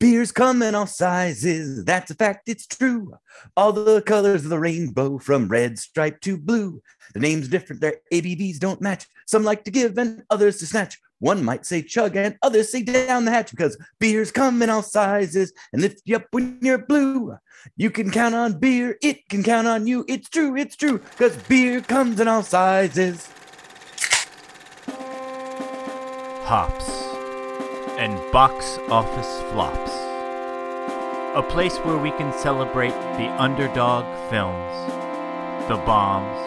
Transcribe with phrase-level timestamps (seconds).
[0.00, 3.12] Beers come in all sizes, that's a fact, it's true.
[3.54, 6.80] All the colors of the rainbow, from red stripe to blue.
[7.12, 9.06] The name's different, their ABVs don't match.
[9.26, 10.98] Some like to give and others to snatch.
[11.18, 14.82] One might say chug and others say down the hatch because beers come in all
[14.82, 17.36] sizes and lift you up when you're blue.
[17.76, 20.06] You can count on beer, it can count on you.
[20.08, 23.28] It's true, it's true, because beer comes in all sizes.
[26.44, 26.99] Hops
[28.00, 29.90] and box office flops.
[31.36, 34.88] A place where we can celebrate the underdog films,
[35.68, 36.40] the bombs,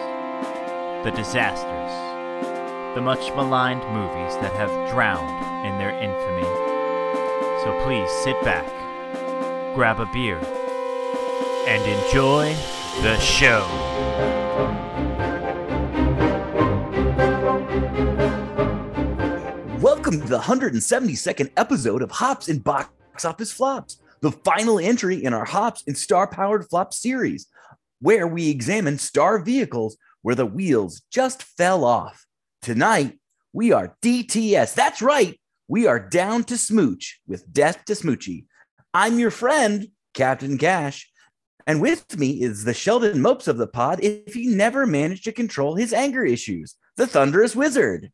[1.04, 1.92] the disasters,
[2.96, 6.42] the much maligned movies that have drowned in their infamy.
[7.62, 8.66] So please sit back,
[9.76, 10.40] grab a beer,
[11.68, 12.52] and enjoy
[13.00, 13.64] the show.
[20.04, 25.32] Welcome to the 172nd episode of Hops and Box Office Flops, the final entry in
[25.32, 27.46] our Hops and Star Powered Flop series,
[28.02, 32.26] where we examine star vehicles where the wheels just fell off.
[32.60, 33.18] Tonight,
[33.54, 34.74] we are DTS.
[34.74, 38.44] That's right, we are down to smooch with Death to Smoochy.
[38.92, 41.10] I'm your friend, Captain Cash,
[41.66, 45.32] and with me is the Sheldon Mopes of the pod if he never managed to
[45.32, 48.12] control his anger issues, the Thunderous Wizard.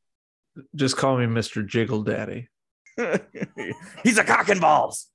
[0.75, 1.67] Just call me Mr.
[1.67, 2.49] Jiggle Daddy.
[4.03, 5.07] He's a cock and balls.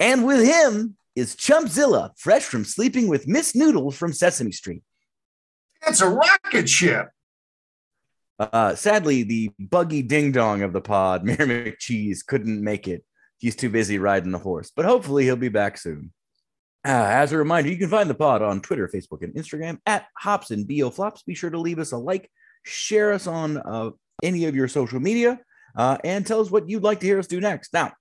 [0.00, 4.82] And with him is Chumpzilla, fresh from sleeping with Miss Noodle from Sesame Street.
[5.86, 7.08] It's a rocket ship.
[8.38, 13.04] Uh, sadly, the buggy ding dong of the pod, Mayor McCheese, couldn't make it.
[13.38, 16.12] He's too busy riding the horse, but hopefully he'll be back soon.
[16.84, 20.06] Uh, as a reminder, you can find the pod on Twitter, Facebook, and Instagram at
[20.16, 21.22] Hops and Bo Flops.
[21.22, 22.30] Be sure to leave us a like,
[22.64, 23.90] share us on uh,
[24.22, 25.38] any of your social media,
[25.76, 27.72] uh, and tell us what you'd like to hear us do next.
[27.72, 27.92] Now,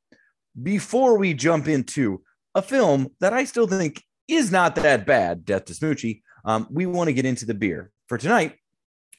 [0.62, 2.22] before we jump into
[2.54, 6.86] a film that I still think is not that bad, Death to Smoochy, um, we
[6.86, 7.92] want to get into the beer.
[8.08, 8.56] For tonight,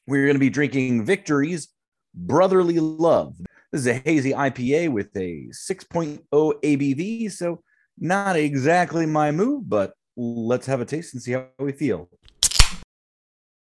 [0.06, 1.68] we're going to be drinking Victory's
[2.14, 3.36] Brotherly Love.
[3.72, 7.62] This is a hazy IPA with a 6.0 ABV, so
[7.98, 12.08] not exactly my move, but let's have a taste and see how we feel.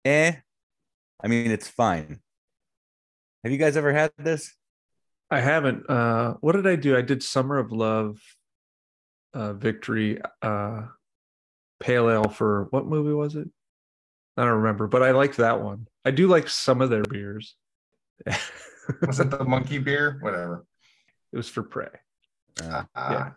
[0.05, 0.33] Eh,
[1.23, 2.21] I mean, it's fine.
[3.45, 4.55] Have you guys ever had this?
[5.31, 5.89] I haven't.
[5.89, 6.97] Uh, what did I do?
[6.97, 8.19] I did Summer of Love,
[9.35, 10.83] uh, Victory, uh,
[11.81, 13.49] Pale Ale for what movie was it?
[14.37, 15.87] I don't remember, but I liked that one.
[16.05, 17.55] I do like some of their beers.
[19.07, 20.19] Was it the monkey beer?
[20.21, 20.67] Whatever.
[21.33, 21.89] It was for Prey.
[22.63, 23.35] Uh, Ah,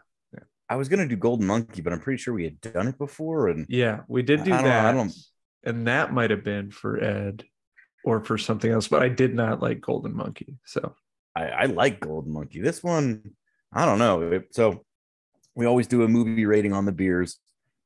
[0.70, 3.48] I was gonna do Golden Monkey, but I'm pretty sure we had done it before.
[3.48, 4.92] And Yeah, we did do I don't know, I that.
[4.94, 5.14] don't-
[5.64, 7.46] And that might have been for Ed
[8.08, 10.56] or for something else, but I did not like Golden Monkey.
[10.64, 10.96] So
[11.36, 12.62] I, I like Golden Monkey.
[12.62, 13.32] This one,
[13.74, 14.42] I don't know.
[14.52, 14.86] So
[15.56, 17.38] we always do a movie rating on the beers.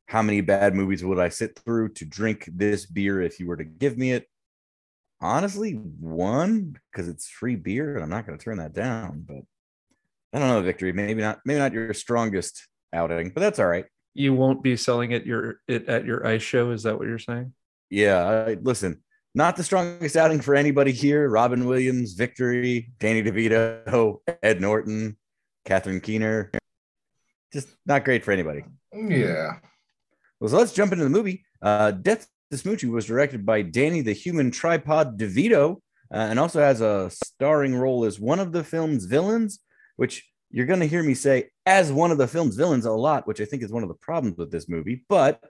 [0.05, 3.57] How many bad movies would I sit through to drink this beer if you were
[3.57, 4.27] to give me it?
[5.21, 9.25] Honestly, one because it's free beer, and I'm not going to turn that down.
[9.27, 9.41] But
[10.33, 10.93] I don't know, Victory.
[10.93, 11.39] Maybe not.
[11.45, 13.85] Maybe not your strongest outing, but that's all right.
[14.13, 16.71] you won't be selling it your it at your ice show.
[16.71, 17.53] Is that what you're saying?
[17.89, 21.29] Yeah, I, listen, not the strongest outing for anybody here.
[21.29, 25.17] Robin Williams, Victory, Danny DeVito, Ed Norton,
[25.65, 26.51] Catherine Keener.
[27.53, 28.63] Just not great for anybody.
[28.93, 29.57] yeah.
[30.39, 31.45] Well, so let's jump into the movie.
[31.61, 35.77] Uh, Death to Smoochy was directed by Danny the Human Tripod DeVito
[36.13, 39.59] uh, and also has a starring role as one of the film's villains,
[39.95, 43.27] which you're going to hear me say as one of the film's villains a lot,
[43.27, 45.05] which I think is one of the problems with this movie.
[45.07, 45.41] But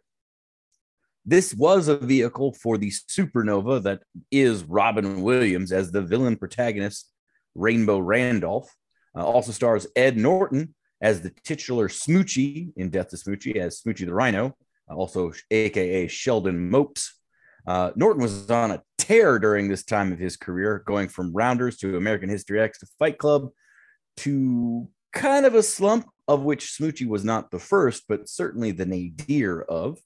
[1.26, 4.02] this was a vehicle for the supernova that
[4.32, 7.12] is Robin Williams as the villain protagonist,
[7.56, 8.74] Rainbow Randolph.
[9.16, 14.06] Uh, also stars Ed Norton as the titular Smoochy in Death to Smoochy as Smoochy
[14.06, 14.56] the Rhino,
[14.90, 17.14] uh, also AKA Sheldon Mopes.
[17.68, 21.78] Uh, Norton was on a tear during this time of his career, going from Rounders
[21.78, 23.50] to American History X to Fight Club
[24.18, 28.86] to kind of a slump, of which Smoochy was not the first, but certainly the
[28.86, 30.00] nadir of.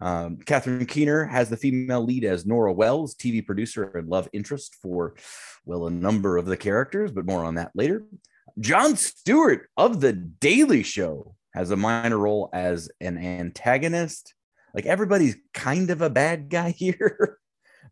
[0.00, 4.76] Um, Catherine Keener has the female lead as Nora Wells, TV producer and love interest
[4.80, 5.14] for,
[5.64, 8.04] well, a number of the characters, but more on that later.
[8.58, 14.34] Jon Stewart of The Daily Show has a minor role as an antagonist.
[14.74, 17.38] Like everybody's kind of a bad guy here.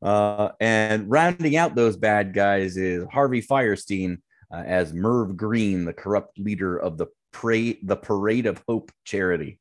[0.00, 4.18] Uh, and rounding out those bad guys is Harvey Fierstein
[4.52, 9.58] uh, as Merv Green, the corrupt leader of the Parade, the Parade of Hope charity.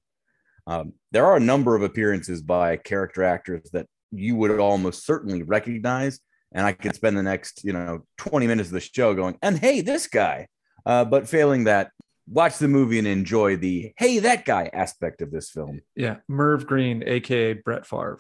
[0.68, 5.42] Um, there are a number of appearances by character actors that you would almost certainly
[5.42, 6.20] recognize.
[6.52, 9.58] And I could spend the next, you know, 20 minutes of the show going, and
[9.58, 10.48] hey, this guy.
[10.86, 11.92] Uh, but failing that,
[12.30, 15.82] watch the movie and enjoy the hey that guy aspect of this film.
[15.96, 18.20] Yeah, Merv Green, aka Brett Favre,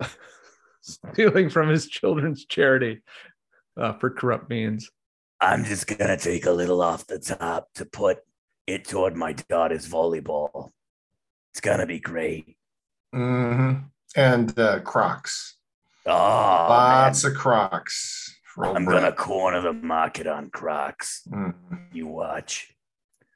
[0.80, 3.02] stealing from his children's charity
[3.76, 4.90] uh, for corrupt means.
[5.40, 8.18] I'm just gonna take a little off the top to put
[8.66, 10.70] it toward my daughter's volleyball.
[11.54, 12.56] It's gonna be great.
[13.12, 13.74] hmm
[14.16, 15.56] And uh, Crocs.
[16.04, 18.34] Oh, Lots of Crocs.
[18.52, 19.02] for I'm Brett.
[19.02, 21.22] gonna corner the market on Crocs.
[21.30, 21.54] Mhm.
[21.92, 22.74] You watch.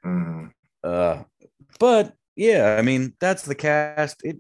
[0.05, 0.50] Mhm.
[0.82, 1.23] Uh,
[1.79, 4.25] but yeah, I mean that's the cast.
[4.25, 4.38] It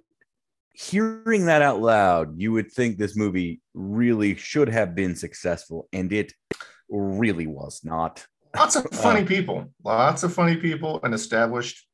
[0.74, 6.12] hearing that out loud, you would think this movie really should have been successful, and
[6.12, 6.32] it
[6.88, 8.26] really was not.
[8.56, 9.72] Lots of funny people.
[9.84, 11.87] Lots of funny people and established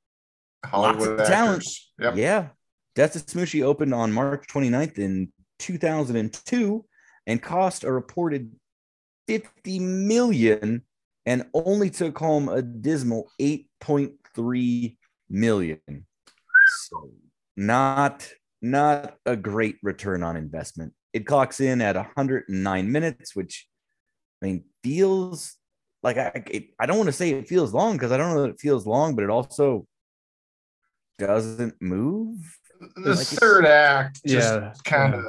[0.66, 1.58] Hollywood of talent.
[1.58, 1.92] actors.
[1.98, 2.16] Yep.
[2.16, 2.48] Yeah.
[2.94, 6.84] Death of Smoochy opened on March 29th in 2002
[7.26, 8.52] and cost a reported
[9.26, 10.82] 50 million
[11.26, 14.96] and only took home a dismal 8.3
[15.30, 15.80] million.
[16.88, 17.10] So
[17.56, 18.28] not
[18.60, 20.94] not a great return on investment.
[21.12, 23.68] It clocks in at 109 minutes, which
[24.42, 25.56] I mean feels
[26.02, 28.42] like I it, I don't want to say it feels long because I don't know
[28.42, 29.86] that it feels long, but it also
[31.18, 32.38] doesn't move.
[32.96, 35.22] The Like third act just Yeah, kind of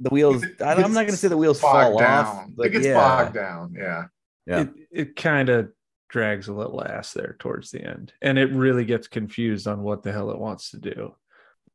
[0.00, 0.44] The wheels.
[0.60, 2.94] I- I'm not going to say the wheels fall bogged off, but it gets yeah,
[2.94, 3.74] bogged down.
[3.76, 4.04] Yeah.
[4.46, 4.60] Yeah.
[4.60, 5.70] It it kind of
[6.08, 10.02] drags a little ass there towards the end, and it really gets confused on what
[10.02, 11.14] the hell it wants to do.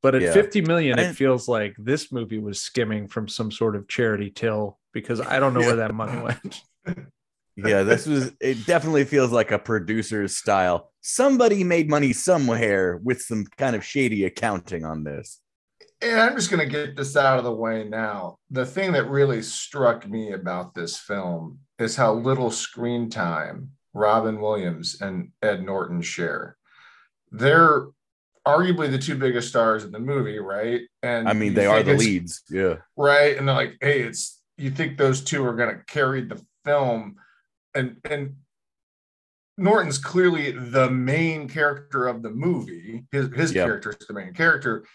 [0.02, 0.34] But at Yeah.
[0.34, 4.80] 50 million, it feels like this movie was skimming from some sort of charity till
[4.92, 6.62] because I don't know where that money went.
[7.56, 7.84] Yeah.
[7.84, 8.32] This was.
[8.40, 10.92] It definitely feels like a producer's style.
[11.02, 15.40] Somebody made money somewhere with some kind of shady accounting on this.
[16.02, 18.38] And I'm just going to get this out of the way now.
[18.52, 24.42] The thing that really struck me about this film is how little screen time Robin
[24.42, 26.58] Williams and Ed Norton share.
[27.32, 27.88] They're
[28.46, 30.82] arguably the two biggest stars in the movie, right?
[31.02, 32.44] And I mean, they are the leads.
[32.50, 32.76] Yeah.
[32.98, 33.38] right?
[33.38, 37.16] And they're like, hey, it's you think those two are going to carry the film,
[37.76, 38.36] and and
[39.58, 43.06] Norton's clearly the main character of the movie.
[43.12, 43.66] His his Yeah.
[43.66, 44.86] character is the main character,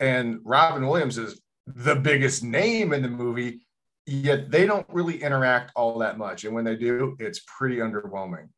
[0.00, 3.60] and Robin Williams is the biggest name in the movie.
[4.06, 8.48] Yet they don't really interact all that much, and when they do, it's pretty underwhelming.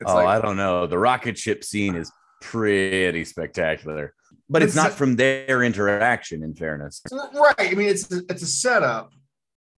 [0.00, 0.86] It's oh, like, I don't know.
[0.86, 2.10] The rocket ship scene is
[2.40, 4.14] pretty spectacular,
[4.48, 6.42] but it's It's- not from their interaction.
[6.42, 7.54] In fairness, Right.
[7.58, 9.12] I mean, it's it's a setup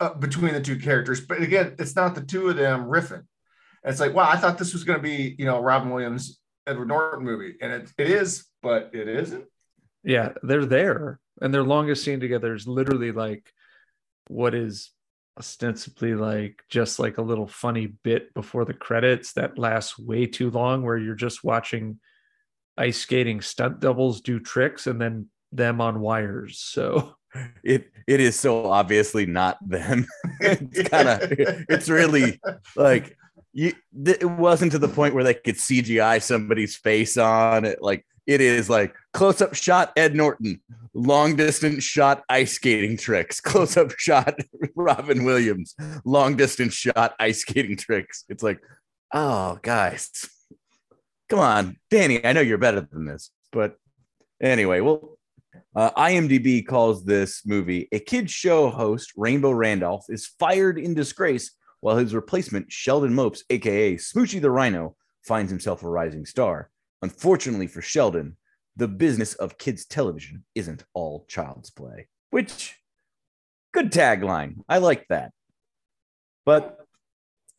[0.00, 3.25] uh, between the two characters, but again, it's not the two of them riffing.
[3.85, 6.88] It's like, wow, I thought this was going to be, you know, Robin Williams, Edward
[6.88, 9.44] Norton movie, and it, it is, but it isn't.
[10.02, 13.50] Yeah, they're there, and their longest scene together is literally like
[14.29, 14.91] what is
[15.38, 20.50] ostensibly like just like a little funny bit before the credits that lasts way too
[20.50, 21.99] long, where you're just watching
[22.76, 26.58] ice skating stunt doubles do tricks and then them on wires.
[26.58, 27.14] So
[27.63, 30.07] it it is so obviously not them.
[30.41, 31.21] it's kind of
[31.69, 32.41] it's really
[32.77, 33.17] like
[33.53, 33.73] you
[34.05, 37.81] it wasn't to the point where they could CGI somebody's face on it.
[37.81, 40.61] Like it is like close up shot Ed Norton,
[40.93, 44.39] long distance shot ice skating tricks, close up shot
[44.77, 48.25] Robin Williams, long distance shot ice skating tricks.
[48.29, 48.61] It's like,
[49.13, 50.11] oh guys,
[51.29, 52.25] come on, Danny.
[52.25, 53.77] I know you're better than this, but
[54.41, 55.19] anyway, well,
[55.75, 61.53] uh, IMDb calls this movie a kids show host, Rainbow Randolph, is fired in disgrace
[61.81, 66.70] while his replacement, Sheldon Mopes, aka Smoochy the Rhino, finds himself a rising star.
[67.03, 68.37] Unfortunately for Sheldon,
[68.77, 72.77] the business of kids' television isn't all child's play, which
[73.73, 74.56] good tagline.
[74.69, 75.32] I like that.
[76.46, 76.79] But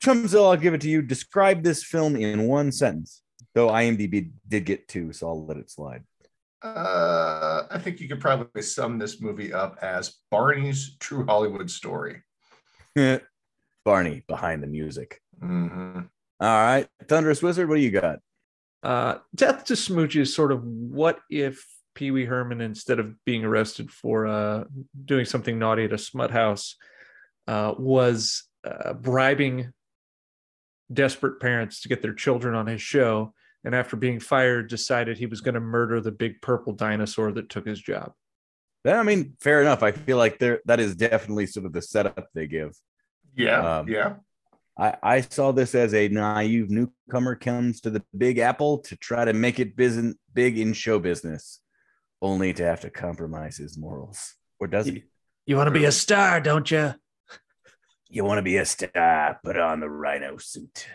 [0.04, 1.02] Chumpzilla, I'll give it to you.
[1.02, 3.22] Describe this film in one sentence,
[3.54, 6.04] though IMDb did get two, so I'll let it slide.
[6.66, 12.24] Uh, I think you could probably sum this movie up as Barney's True Hollywood Story.
[13.86, 15.22] Barney behind the music.
[15.40, 16.10] Mhm.
[16.40, 18.20] All right, Thunderous Wizard, what do you got?
[18.84, 23.44] uh Death to Smoochy is sort of what if Pee Wee Herman, instead of being
[23.46, 24.64] arrested for uh
[25.06, 26.76] doing something naughty at a smut house,
[27.48, 29.72] uh, was uh, bribing
[30.92, 33.34] desperate parents to get their children on his show.
[33.66, 37.50] And after being fired, decided he was going to murder the big purple dinosaur that
[37.50, 38.14] took his job.
[38.86, 39.82] Yeah, I mean, fair enough.
[39.82, 42.78] I feel like there that is definitely sort of the setup they give.
[43.36, 44.14] Yeah, Um, yeah.
[44.78, 49.26] I, I saw this as a naive newcomer comes to the Big Apple to try
[49.26, 51.62] to make it biz- big in show business,
[52.22, 54.36] only to have to compromise his morals.
[54.60, 55.06] Or does he?
[55.48, 56.94] You want to be a star, don't you?
[58.10, 59.40] You want to be a star?
[59.44, 60.86] Put on the rhino suit.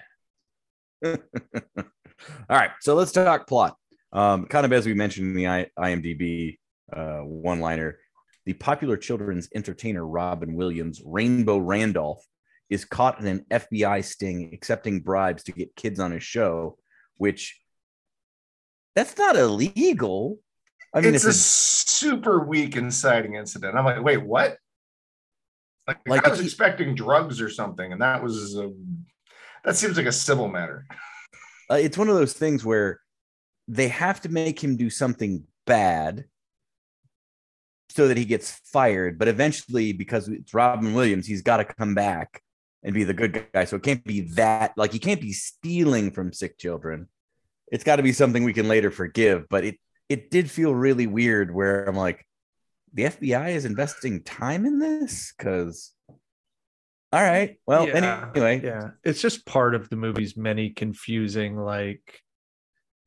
[2.49, 3.77] All right, so let's talk plot.
[4.13, 6.59] Um, kind of as we mentioned in the IMDb
[6.93, 7.99] uh, one-liner,
[8.47, 12.25] the popular children's entertainer Robin Williams, Rainbow Randolph,
[12.69, 16.79] is caught in an FBI sting accepting bribes to get kids on his show,
[17.17, 17.61] which
[18.95, 20.39] that's not illegal.
[20.95, 23.77] I mean, it's a it's, super weak inciting incident.
[23.77, 24.57] I'm like, wait, what?
[25.87, 28.73] Like, Like, I was he- expecting drugs or something, and that was a,
[29.65, 30.87] that seems like a civil matter.
[31.71, 33.01] Uh, it's one of those things where
[33.69, 36.25] they have to make him do something bad
[37.91, 39.19] so that he gets fired.
[39.19, 42.43] But eventually, because it's Robin Williams, he's got to come back
[42.83, 43.65] and be the good guy.
[43.65, 47.09] So it can't be that like he can't be stealing from sick children.
[47.71, 49.49] It's got to be something we can later forgive.
[49.49, 49.77] But it
[50.09, 52.27] it did feel really weird where I'm like,
[52.93, 55.93] the FBI is investing time in this because.
[57.13, 57.59] All right.
[57.67, 62.21] Well, Yeah, anyway, yeah it's just part of the movie's many confusing like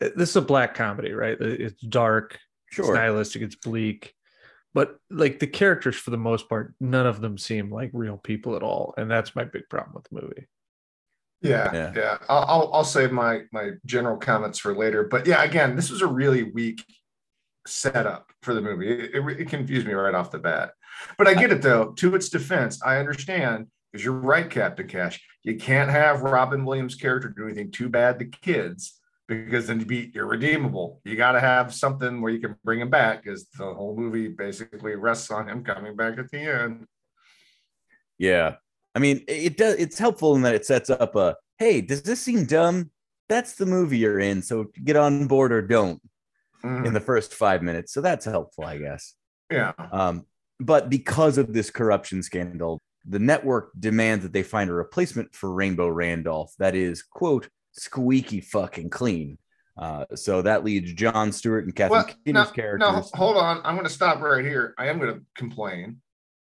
[0.02, 2.94] uh, this is a black comedy right Uh, it's dark it's sure.
[2.96, 4.14] stylistic it's bleak
[4.74, 8.56] but like the characters for the most part none of them seem like real people
[8.56, 10.48] at all and that's my big problem with the movie
[11.42, 11.94] Yeah, Yeah.
[11.96, 12.18] yeah.
[12.28, 15.04] I'll, I'll I'll save my my general comments for later.
[15.04, 16.84] But yeah, again, this was a really weak
[17.68, 18.90] setup for the movie.
[18.90, 20.72] It, it, it confused me right off the bat.
[21.18, 21.92] But I get it though.
[21.98, 25.22] To its defense, I understand because you're right, Captain Cash.
[25.44, 29.88] You can't have Robin Williams' character do anything too bad to kids because then you'd
[29.88, 31.00] be irredeemable.
[31.06, 34.30] You got to have something where you can bring him back because the whole movie
[34.30, 36.88] basically rests on him coming back at the end.
[38.18, 38.56] Yeah.
[38.96, 42.20] I mean, it does it's helpful in that it sets up a hey, does this
[42.20, 42.90] seem dumb?
[43.30, 44.42] That's the movie you're in.
[44.42, 46.02] So get on board or don't
[46.64, 46.86] Mhm.
[46.88, 47.94] in the first five minutes.
[47.94, 49.14] So that's helpful, I guess.
[49.52, 49.74] yeah.
[49.92, 50.26] Um,
[50.60, 55.52] but because of this corruption scandal, the network demands that they find a replacement for
[55.52, 59.38] Rainbow Randolph that is, quote, squeaky fucking clean.
[59.78, 62.90] Uh, so that leads Jon Stewart and Catherine Well, Keener's no, characters.
[63.14, 63.60] No, hold on.
[63.64, 64.74] I'm going to stop right here.
[64.78, 66.00] I am going to complain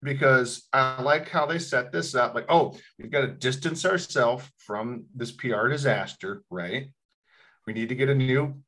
[0.04, 2.36] because I like how they set this up.
[2.36, 6.90] Like, oh, we've got to distance ourselves from this PR disaster, right?
[7.66, 8.62] We need to get a new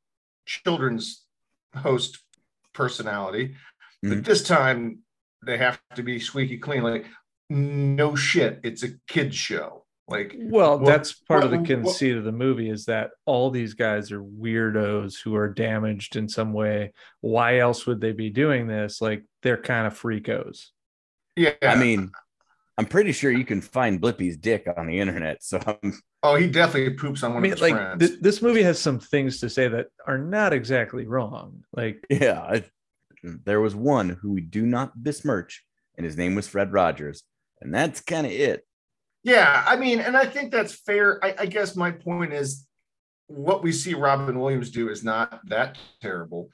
[0.46, 1.26] children's
[1.76, 2.20] host
[2.74, 3.56] personality,
[4.02, 4.26] but Mhm.
[4.26, 5.00] this time
[5.46, 6.82] they have to be squeaky clean.
[6.84, 7.06] Like,
[7.50, 9.84] no shit, it's a kids show.
[10.08, 13.10] Like, well What- that's part of the what- what- conceit of the movie is that
[13.26, 18.12] all these guys are weirdos who are damaged in some way why else would they
[18.12, 20.68] be doing this like they're kind of freakos
[21.36, 22.12] yeah, I mean,
[22.78, 25.44] I'm pretty sure you can find Blippi's dick on the internet.
[25.44, 28.08] So I'm oh, he definitely poops on one I mean, of his like friends.
[28.08, 31.66] th- this movie has some things to say that are not exactly wrong.
[31.74, 32.64] Like, Yeah, I,
[33.24, 35.64] there was one who we do not besmirch,
[35.98, 37.24] and his name was Fred Rogers,
[37.66, 38.66] and that's kind of it.
[39.24, 41.20] Yeah, I mean, and I think that's fair.
[41.26, 42.68] I, I guess my point is
[43.26, 46.52] what we see Robin Williams do is not that terrible.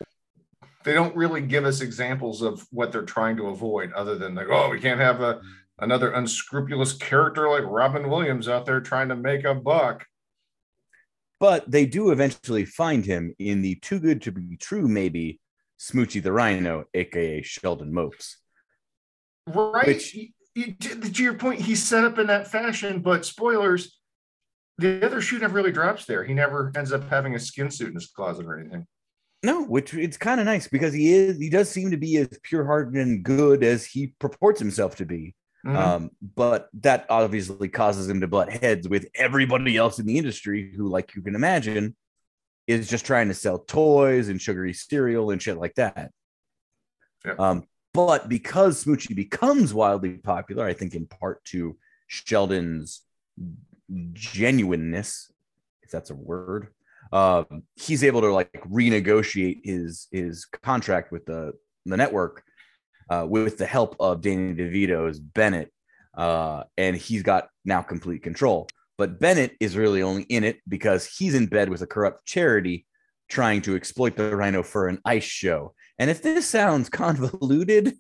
[0.86, 4.48] They don't really give us examples of what they're trying to avoid, other than like,
[4.50, 5.42] oh, we can't have a
[5.80, 10.06] another unscrupulous character like Robin Williams out there trying to make a buck.
[11.42, 15.42] But they do eventually find him in the Too Good to Be True, maybe
[15.78, 18.38] Smoochy the Rhino, aka Sheldon Mopes.
[19.46, 19.88] Right.
[19.88, 20.16] Which-
[20.56, 23.98] to your point, he's set up in that fashion, but spoilers,
[24.78, 26.24] the other shoe never really drops there.
[26.24, 28.86] He never ends up having a skin suit in his closet or anything.
[29.44, 32.30] No, which it's kind of nice because he is he does seem to be as
[32.44, 35.36] pure-hearted and good as he purports himself to be.
[35.66, 35.76] Mhm.
[35.76, 40.72] Um, but that obviously causes him to butt heads with everybody else in the industry
[40.76, 41.96] who, like you can imagine,
[42.68, 46.12] is just trying to sell toys and sugary cereal and shit like that.
[47.26, 47.40] Yep.
[47.40, 53.02] Um, but because Smoochy becomes wildly popular, I think in part to Sheldon's
[54.14, 55.32] genuineness,
[55.84, 56.68] if that's a word,
[57.12, 61.54] um, he's able to like renegotiate his his contract with the
[61.86, 62.44] the network
[63.10, 65.72] uh, with the help of Danny DeVito's Bennett,
[66.16, 68.68] uh, and he's got now complete control.
[68.98, 72.86] But Bennett is really only in it because he's in bed with a corrupt charity
[73.28, 75.74] trying to exploit the rhino for an ice show.
[76.02, 77.94] And if this sounds convoluted,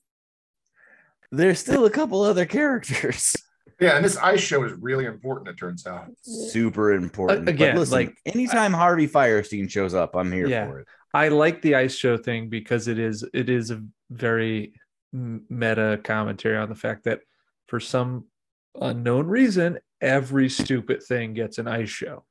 [1.31, 3.35] there's still a couple other characters.
[3.79, 6.07] Yeah, and this ice show is really important, it turns out.
[6.23, 7.45] Super important.
[7.45, 10.67] But again, listen, like, anytime Harvey Fierstein shows up, I'm here Yeah.
[10.67, 10.87] for it.
[11.13, 14.73] I like the ice show thing because it is it is a very
[15.13, 17.19] meta commentary on the fact that
[17.67, 18.25] for some
[18.79, 22.25] unknown reason, every stupid thing gets an ice show.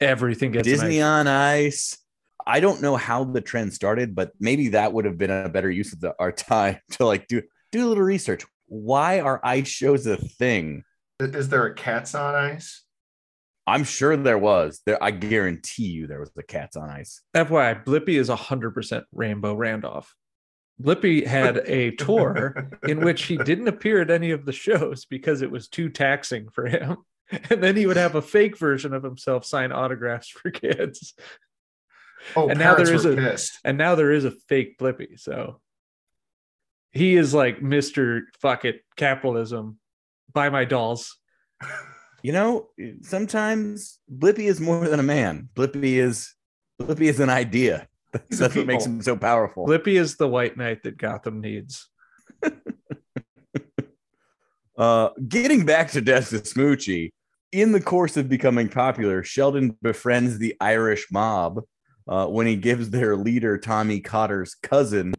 [0.00, 1.98] Everything gets an Disney ice on Ice.
[2.46, 5.70] I don't know how the trend started, but maybe that would have been a better
[5.70, 8.44] use of the, our time to like do do a little research.
[8.66, 10.84] Why are ice shows a thing?
[11.20, 12.84] Is there a Cats on Ice?
[13.66, 14.80] I'm sure there was.
[14.86, 17.20] There, I guarantee you, there was a Cats on Ice.
[17.34, 20.14] FYI, Blippi is 100% Rainbow Randolph.
[20.82, 25.42] Blippi had a tour in which he didn't appear at any of the shows because
[25.42, 26.96] it was too taxing for him.
[27.48, 31.14] And then he would have a fake version of himself sign autographs for kids.
[32.36, 33.58] Oh, And now there parents is were a- pissed.
[33.64, 35.18] And now there is a fake Blippi.
[35.18, 35.60] So
[36.92, 38.22] he is like Mr.
[38.40, 39.78] Fuck it, capitalism.
[40.32, 41.16] Buy my dolls.
[42.22, 42.68] You know,
[43.02, 45.48] sometimes Blippi is more than a man.
[45.54, 46.34] Blippi is
[46.80, 47.88] Blippi is an idea.
[48.12, 49.66] That's, He's a that's what makes him so powerful.
[49.66, 51.88] Blippi is the white knight that Gotham needs.
[54.76, 57.10] Uh, getting back to Death to Smoochy,
[57.52, 61.60] in the course of becoming popular, Sheldon befriends the Irish mob
[62.08, 65.14] uh, when he gives their leader, Tommy Cotter's cousin,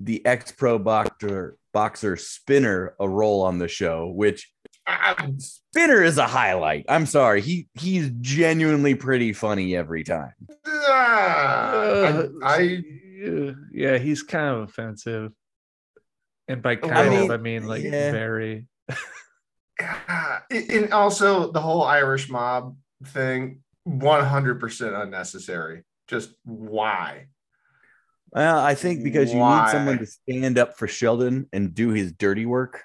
[0.00, 4.50] the ex pro boxer, boxer Spinner, a role on the show, which
[4.88, 6.84] Ah, Spinner is a highlight.
[6.88, 7.40] I'm sorry.
[7.40, 10.32] He he's genuinely pretty funny every time.
[10.64, 12.82] Uh, I, I
[13.72, 15.32] yeah, he's kind of offensive.
[16.48, 18.12] And by I kind mean, of, I mean like yeah.
[18.12, 18.66] very.
[20.50, 25.82] And also the whole Irish mob thing, 100% unnecessary.
[26.08, 27.26] Just why?
[28.32, 29.64] Well, I think because you Why?
[29.64, 32.82] need someone to stand up for Sheldon and do his dirty work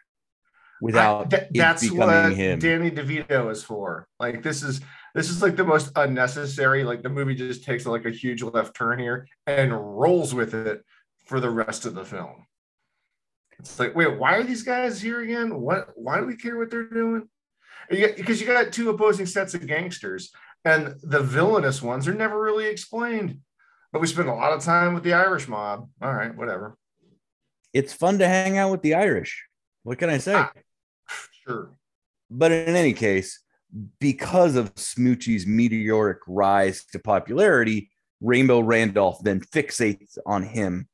[0.81, 2.59] without that- it that's what him.
[2.59, 4.07] Danny DeVito is for.
[4.19, 4.81] Like this is
[5.13, 6.83] this is like the most unnecessary.
[6.83, 10.83] Like the movie just takes like a huge left turn here and rolls with it
[11.25, 12.45] for the rest of the film.
[13.59, 15.59] It's like, wait, why are these guys here again?
[15.59, 15.89] What?
[15.95, 17.27] Why do we care what they're doing?
[17.91, 20.31] You Because you got two opposing sets of gangsters,
[20.65, 23.39] and the villainous ones are never really explained.
[23.91, 25.89] But we spend a lot of time with the Irish mob.
[26.01, 26.77] All right, whatever.
[27.73, 29.45] it's fun to hang out with the Irish.
[29.83, 30.35] What can I say?
[30.35, 30.51] Ah.
[31.47, 31.71] Sure.
[32.29, 33.39] But in any case,
[33.99, 37.89] because of Smoochy's meteoric rise to popularity,
[38.21, 40.87] Rainbow Randolph then fixates on him,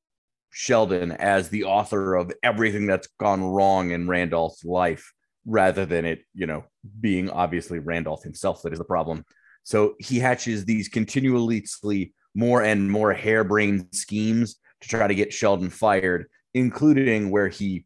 [0.52, 5.14] Sheldon, as the author of everything that's gone wrong in Randolph's life,
[5.46, 6.64] rather than it, you know,
[7.00, 9.26] being obviously Randolph himself that is the problem.
[9.68, 15.70] So he hatches these continuously more and more harebrained schemes to try to get Sheldon
[15.70, 17.84] fired, including where he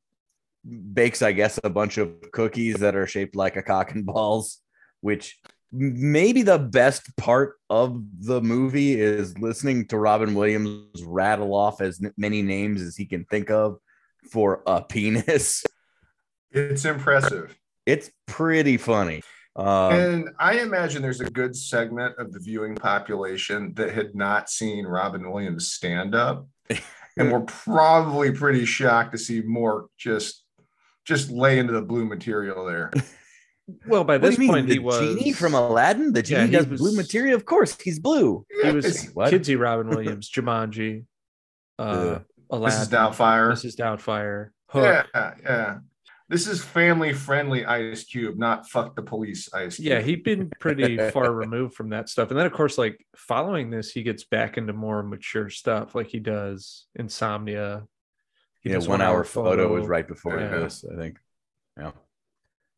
[0.93, 4.59] bakes, I guess, a bunch of cookies that are shaped like a cock and balls,
[4.99, 5.39] which
[5.71, 11.99] maybe the best part of the movie is listening to Robin Williams rattle off as
[12.15, 13.79] many names as he can think of
[14.31, 15.63] for a penis.
[16.51, 17.57] It's impressive.
[17.87, 19.23] It's pretty funny.
[19.55, 24.49] Um, and I imagine there's a good segment of the viewing population that had not
[24.49, 26.47] seen Robin Williams stand up.
[27.17, 30.45] and we're probably pretty shocked to see more just
[31.05, 32.91] just lay into the blue material there.
[33.87, 36.11] Well, by what this you mean, point, the he was genie from Aladdin.
[36.11, 37.35] The genie Yeah, he does was- blue material.
[37.35, 38.45] Of course, he's blue.
[38.63, 39.31] he was It's- What?
[39.31, 41.05] Kidsy Robin Williams, Jumanji,
[41.79, 42.23] uh, Ugh.
[42.49, 42.89] Aladdin, Mrs.
[42.89, 43.51] Doubtfire.
[43.53, 43.75] Mrs.
[43.77, 45.05] Doubtfire, Hook.
[45.15, 45.77] Yeah, yeah.
[46.31, 49.85] This is family friendly Ice Cube, not fuck the police Ice Cube.
[49.89, 52.29] Yeah, he'd been pretty far removed from that stuff.
[52.29, 56.07] And then, of course, like following this, he gets back into more mature stuff, like
[56.07, 57.85] he does Insomnia.
[58.61, 60.51] He yeah, does one hour photo was right before Yeah.
[60.51, 61.17] this, I think.
[61.77, 61.91] Yeah,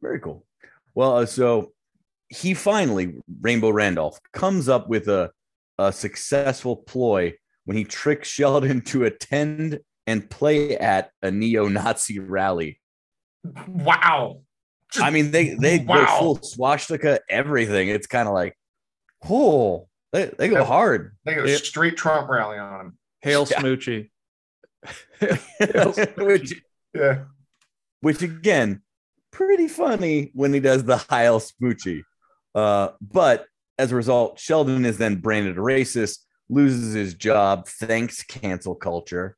[0.02, 0.48] very cool.
[0.96, 1.74] Well, uh, so
[2.30, 5.32] he finally, Rainbow Randolph, comes up with a
[5.78, 7.34] a successful ploy
[7.66, 12.80] when he tricks Sheldon to attend and play at a neo-Nazi rally.
[13.68, 14.42] Wow.
[14.92, 16.18] Just- I mean, they they go Wow.
[16.20, 17.90] full swastika, everything.
[17.90, 18.58] It's kind of like,
[19.30, 20.66] oh, they, they go Yeah.
[20.66, 21.16] hard.
[21.26, 21.58] they go Yeah.
[21.58, 22.98] straight Trump rally on him.
[23.22, 23.62] Hail Yeah.
[23.62, 24.10] Smoochy.
[26.18, 26.54] which,
[26.94, 27.24] Yeah.
[28.02, 28.82] which again,
[29.32, 32.04] pretty funny when he does the Heil Smoochy.
[32.54, 33.48] Uh, but
[33.80, 39.36] as a result, Sheldon is then branded a racist, loses his job, thanks cancel culture.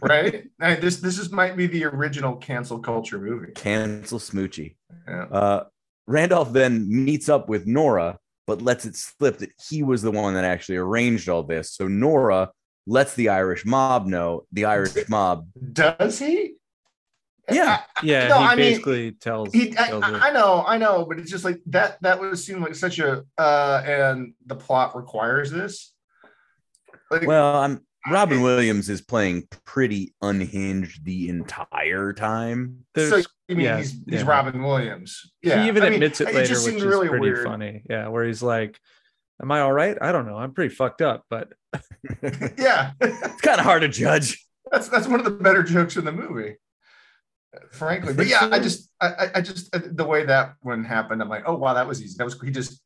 [0.00, 0.44] Right.
[0.60, 3.52] Hey, this this is might be the original cancel culture movie.
[3.52, 4.76] Cancel Smoochy.
[5.08, 5.24] Yeah.
[5.24, 5.64] Uh,
[6.06, 10.34] Randolph then meets up with Nora, but lets it slip that he was the one
[10.34, 11.72] that actually arranged all this.
[11.72, 12.50] So Nora
[12.86, 14.44] lets the Irish mob know.
[14.52, 16.56] The Irish mob, Does he?
[17.50, 17.82] Yeah.
[18.02, 20.04] Yeah, No, he I mean, basically tells, He, I, tells.
[20.04, 21.98] I I know, I know, but it's just like that.
[22.02, 25.92] That would seem like such a, uh, and the plot requires this.
[27.10, 32.84] Like, well, I'm Robin Williams is playing pretty unhinged the entire time.
[32.96, 34.26] so There's- you mean yeah, he's, he's yeah.
[34.26, 35.30] Robin Williams?
[35.42, 37.44] Yeah, he even I admits it it later, just which is really pretty weird.
[37.46, 37.82] funny.
[37.90, 38.78] Yeah, where he's like,
[39.42, 39.98] "Am I all right?
[40.00, 40.36] I don't know.
[40.38, 41.52] I'm pretty fucked up, but
[42.58, 44.42] yeah, it's kind of hard to judge.
[44.72, 46.56] that's that's one of the better jokes in the movie,
[47.70, 48.14] frankly.
[48.14, 51.28] But yeah, I just, I, I- I just uh, the way that one happened, I'm
[51.28, 52.14] like, oh wow, that was easy.
[52.16, 52.80] That was he just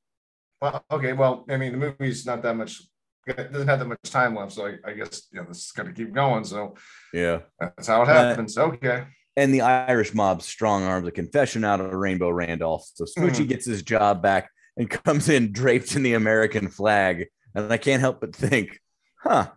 [0.60, 1.12] Well, okay.
[1.12, 2.82] Well, I mean, the movie's not that much.
[3.26, 5.72] It doesn't have that much time left, so I, I guess you know this is
[5.72, 6.44] going to keep going.
[6.44, 6.74] So
[7.12, 7.40] Yeah.
[7.60, 8.56] that's how it Uh, happens.
[8.56, 9.04] okay.
[9.36, 12.88] And the Irish mob strong arms a confession out of Rainbow Randolph.
[12.94, 13.48] So Smoochy Mhm.
[13.48, 17.26] gets his job back and comes in draped in the American flag.
[17.54, 18.80] And I can't help but think,
[19.22, 19.50] huh,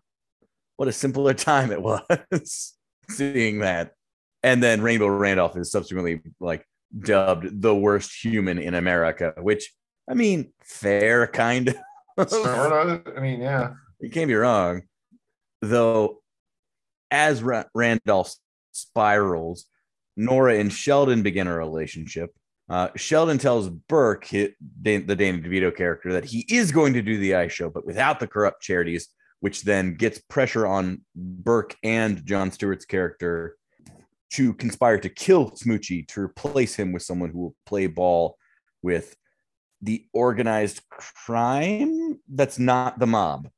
[0.78, 1.82] what a simpler time it
[2.32, 2.74] was
[3.10, 3.93] seeing that.
[4.43, 6.65] And then Rainbow Randolph is subsequently like
[7.00, 9.74] dubbed the worst human in America, which
[10.10, 11.76] I mean, fair kind of.
[12.29, 13.07] Sort of.
[13.17, 13.73] I mean, yeah.
[13.99, 14.84] You can't be wrong.
[15.62, 16.21] Though,
[17.10, 18.34] as Ra- Randolph
[18.71, 19.65] spirals,
[20.17, 22.31] Nora and Sheldon begin a relationship.
[22.69, 27.01] Uh, Sheldon tells Burke, hi- Dan- the Danny DeVito character, that he is going to
[27.01, 29.10] do the ice show, but without the corrupt charities,
[29.41, 33.57] which then gets pressure on Burke and Jon Stewart's character
[34.31, 38.38] to conspire to kill Smoochy to replace him with someone who will play ball
[38.81, 39.15] with
[39.82, 43.50] the organized crime that's not the mob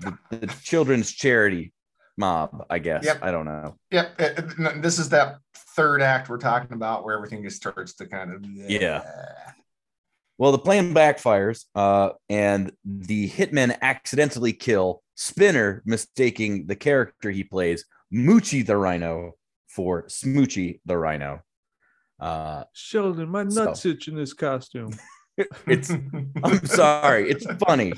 [0.00, 1.72] the, the children's charity
[2.16, 3.18] mob i guess Yep.
[3.22, 4.20] i don't know Yep.
[4.20, 8.06] it- it- This is that third act we're talking about where everything just starts to
[8.06, 9.02] kind of Yeah.
[10.38, 17.44] well the plan backfires uh, and the hitmen accidentally kill spinner mistaking the character he
[17.44, 19.32] plays moochie the rhino
[19.68, 21.40] for smoochy the rhino
[22.20, 24.90] uh, Sheldon, my So- itch in this costume.
[25.66, 27.92] it's i'm sorry it's funny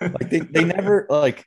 [0.00, 1.46] like they, they never like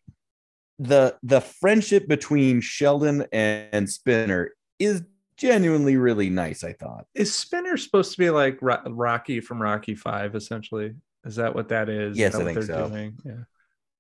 [0.80, 5.04] the the friendship between sheldon and spinner is
[5.38, 9.94] genuinely really nice i thought Is Spinner supposed to be like Ro- Rocky from Rocky
[9.96, 10.34] Five?
[10.36, 10.96] Essentially,
[11.26, 12.14] is that what that is?
[12.14, 12.88] Is Yes, that I think they're so.
[12.90, 13.18] Doing?
[13.26, 13.44] Yeah.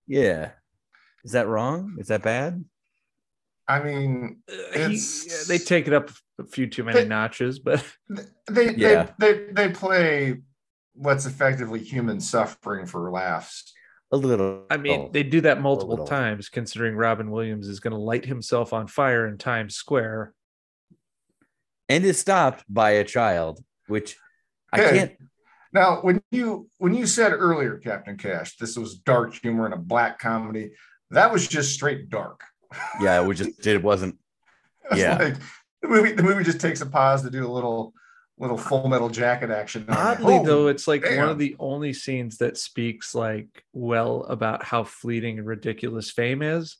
[0.07, 0.49] yeah
[1.25, 2.63] is that wrong is that bad
[3.67, 7.59] I mean, Uh, he- yeah, they take it up a few too many They- notches,
[7.59, 7.83] but
[8.47, 9.09] they Yeah.
[9.17, 10.37] they, they they play
[10.95, 13.73] what's effectively human suffering for laughs.
[14.11, 16.49] a little I mean, they do that multiple times.
[16.49, 20.33] Considering Robin Williams is going to light himself on fire in Times Square.
[21.89, 24.17] and is stopped by a child which
[24.73, 24.97] i Okay.
[24.97, 25.11] can't
[25.73, 29.77] Now, when you when you said earlier, Captain Cash, this was dark humor and a
[29.77, 30.71] black comedy,
[31.11, 32.39] that was just straight dark.
[33.01, 34.17] yeah it was just it wasn't
[34.95, 35.17] Yeah.
[35.17, 35.35] like
[35.81, 37.93] the movie the movie just takes a pause to do a little
[38.37, 39.85] little full metal jacket action.
[39.87, 44.63] Oddly, Oh, though, it's like one of the only scenes that speaks like well about
[44.63, 46.77] how fleeting and ridiculous fame is.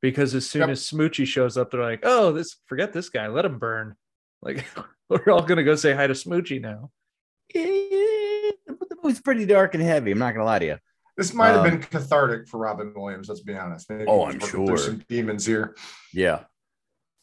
[0.00, 0.70] Because as soon Yep.
[0.70, 3.96] as Smoochy shows up, they're like, "Oh, this forget this guy, let him burn."
[4.42, 4.64] Like
[5.08, 6.90] we're all gonna go say hi to Smoochy now.
[7.54, 7.60] Eh,
[8.66, 10.76] the movie's pretty dark and heavy i'm not gonna lie to you
[11.16, 13.28] This might have Um, been cathartic for Robin Williams.
[13.28, 13.88] Let's be honest.
[13.90, 14.76] Maybe Oh, I'm working through sure.
[14.78, 15.74] Some demons here.
[16.12, 16.44] Yeah.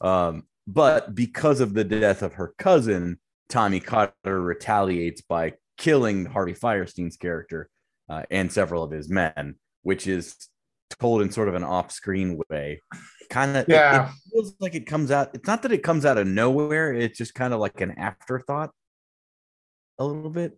[0.01, 3.19] Um, but because of the death of her cousin,
[3.49, 7.69] Tommy Cotter retaliates by killing Harvey Fierstein's character
[8.09, 10.35] uh, and several of his men, which is
[10.99, 12.81] told in sort of an off-screen way.
[13.29, 14.09] Kind of, Yeah.
[14.09, 15.31] it, feels like it comes out.
[15.33, 16.93] It's not that it comes out of nowhere.
[16.93, 18.71] It's just kind of like an afterthought,
[19.97, 20.57] a little bit.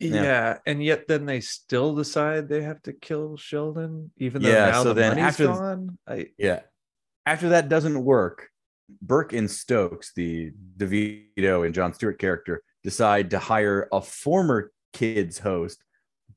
[0.00, 0.22] Yeah.
[0.22, 0.58] Yeah.
[0.66, 4.82] and yet then they still decide they have to kill Sheldon, even though Yeah, now
[4.82, 5.98] so the then money's after gone.
[6.08, 6.60] I, Yeah.
[7.24, 8.48] After that doesn't work,
[9.00, 15.38] Burke and Stokes, the DeVito and Jon Stewart character, decide to hire a former kids
[15.38, 15.82] host,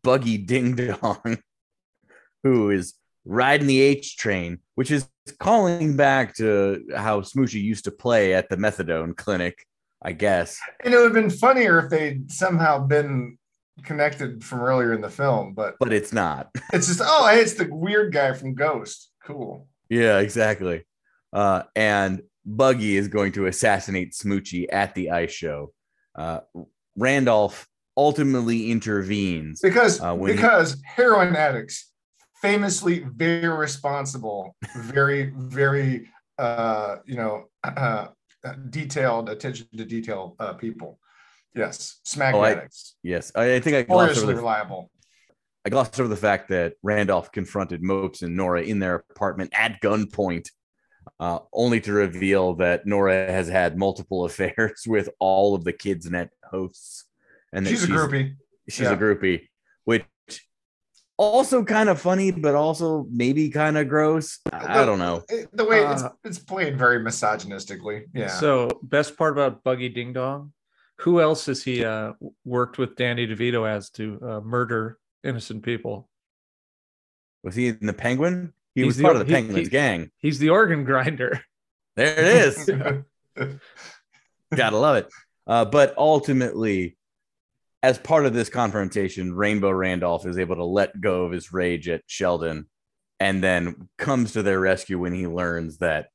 [0.03, 1.37] Buggy Ding Dong,
[2.43, 2.93] who is
[3.25, 5.07] riding the H train, which is
[5.39, 9.65] calling back to how Smoochy used to play at the methadone clinic,
[10.01, 10.59] I guess.
[10.83, 13.37] And it would have been funnier if they'd somehow been
[13.83, 16.49] connected from earlier in the film, but But it's not.
[16.73, 19.11] it's just, oh, hey, it's the weird guy from Ghost.
[19.23, 19.67] Cool.
[19.89, 20.85] Yeah, exactly.
[21.33, 25.73] Uh, and Buggy is going to assassinate Smoochy at the ice show.
[26.15, 26.41] Uh,
[26.95, 29.61] Randolph ultimately intervenes.
[29.61, 31.91] Because Uh, when he- because heroin addicts
[32.41, 38.07] famously very responsible, very, very uh, you know, uh,
[38.69, 40.99] detailed attention to detail uh, people.
[41.55, 42.95] Yes, smack Oh, I- addicts.
[43.01, 44.91] Yes, I, I think I glossed over, the, reliable.
[45.65, 49.81] I glossed over the fact that Randolph confronted Mopes and Nora in their apartment at
[49.81, 50.49] gunpoint,
[51.19, 56.09] uh, only to reveal that Nora has had multiple affairs with all of the kids
[56.09, 57.05] net hosts,
[57.53, 58.35] and that She's a groupie.
[58.69, 58.93] she's Yeah.
[58.93, 59.47] a groupie,
[59.85, 60.05] which
[61.17, 64.39] also kind of funny, but also maybe kind of gross.
[64.51, 65.23] I I don't know.
[65.53, 68.05] The way it's Uh, it's played very misogynistically.
[68.13, 68.27] Yeah.
[68.27, 70.51] So best part about Buggy Ding Dong,
[70.99, 72.13] who else has he uh,
[72.43, 76.09] worked with Danny DeVito as to uh, murder innocent people?
[77.43, 78.51] Was he in the Penguin?
[78.75, 80.11] He He's was the- part of the he- Penguins he- gang.
[80.19, 81.41] He's the organ grinder.
[81.97, 82.69] There it is.
[84.53, 85.07] Gotta love it.
[85.47, 86.97] Uh, but ultimately,
[87.81, 91.87] as part of this confrontation, Rainbow Randolph is able to let go of his rage
[91.87, 92.67] at Sheldon
[93.19, 96.07] and then comes to their rescue when he learns that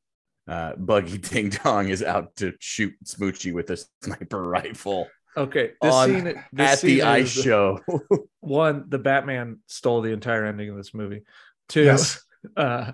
[0.46, 5.94] uh, Buggy Ding Dong is out to shoot Smoochy with a sniper rifle Okay, this
[5.94, 7.78] On- scene this at the ice show.
[8.40, 11.22] One, the Batman stole the entire ending of this movie.
[11.68, 12.20] Two, Yes.
[12.56, 12.92] Uh,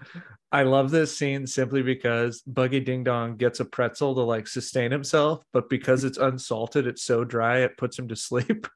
[0.53, 4.91] I love this scene simply because Buggy Ding Dong gets a pretzel to like sustain
[4.91, 8.67] himself, but because it's unsalted, it's so dry it puts him to sleep.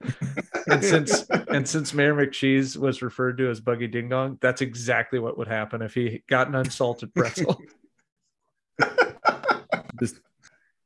[0.66, 5.18] and since and since Mayor McCheese was referred to as Buggy Ding Dong, that's exactly
[5.18, 7.58] what would happen if he got an unsalted pretzel.
[10.00, 10.20] Just,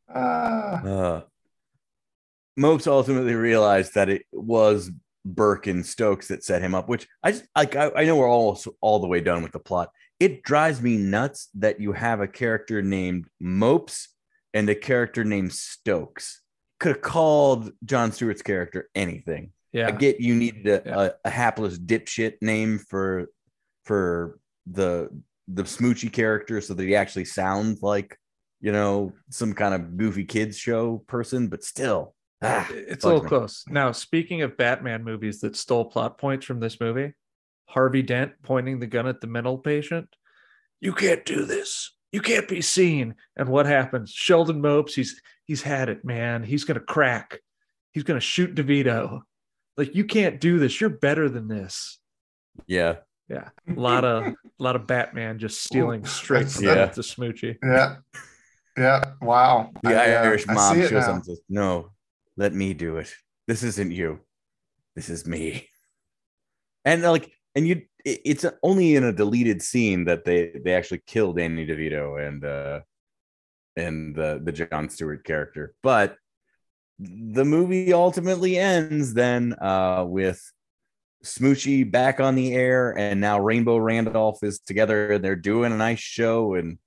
[0.08, 1.22] Ah, uh,
[2.56, 4.90] Mopes ultimately realized that it was
[5.34, 7.76] Burke and Stokes that set him up, which I just like.
[7.76, 9.90] I, I know we're all all the way done with the plot.
[10.20, 14.08] It drives me nuts that you have a character named Mopes
[14.54, 16.42] and a character named Stokes.
[16.80, 19.52] Could have called Jon Stewart's character anything.
[19.72, 19.88] yeah.
[19.88, 21.00] I get you needed a, Yeah.
[21.02, 23.26] a, a hapless dipshit name for
[23.84, 25.08] for the
[25.48, 28.18] the smoochy character so that he actually sounds like
[28.60, 32.14] you know some kind of goofy kids show person, but still.
[32.42, 33.28] Ah, it's bugs a little me.
[33.28, 33.64] close.
[33.68, 37.14] Now, speaking of Batman movies that stole plot points from this movie,
[37.66, 40.08] Harvey Dent pointing the gun at the mental patient.
[40.80, 41.94] You can't do this.
[42.12, 43.16] You can't be seen.
[43.36, 44.10] And what happens?
[44.12, 46.42] Sheldon Mopes, he's he's had it, man.
[46.44, 47.40] He's gonna crack.
[47.92, 49.20] He's gonna shoot DeVito.
[49.76, 50.80] Like you can't do this.
[50.80, 51.98] You're better than this.
[52.66, 52.96] Yeah.
[53.28, 56.86] Yeah, a lot of a lot of Batman just stealing straight from Yeah.
[56.86, 57.56] the Smoochy.
[57.62, 57.96] yeah.
[58.76, 59.04] Yeah.
[59.20, 59.70] Wow.
[59.82, 61.16] The I, uh, Irish I mob see it shows now.
[61.16, 61.90] up No,
[62.38, 63.12] let me do it.
[63.48, 64.20] This isn't you.
[64.94, 65.68] This is me.
[66.84, 71.32] And like, and you it's only in a deleted scene that they they actually kill
[71.34, 72.80] Danny DeVito and uh
[73.76, 75.74] and the the Jon Stewart character.
[75.82, 76.16] But
[76.98, 80.40] the movie ultimately ends then uh with
[81.24, 85.76] Smoochy back on the air, and now Rainbow Randolph is together and they're doing a
[85.76, 86.78] nice show and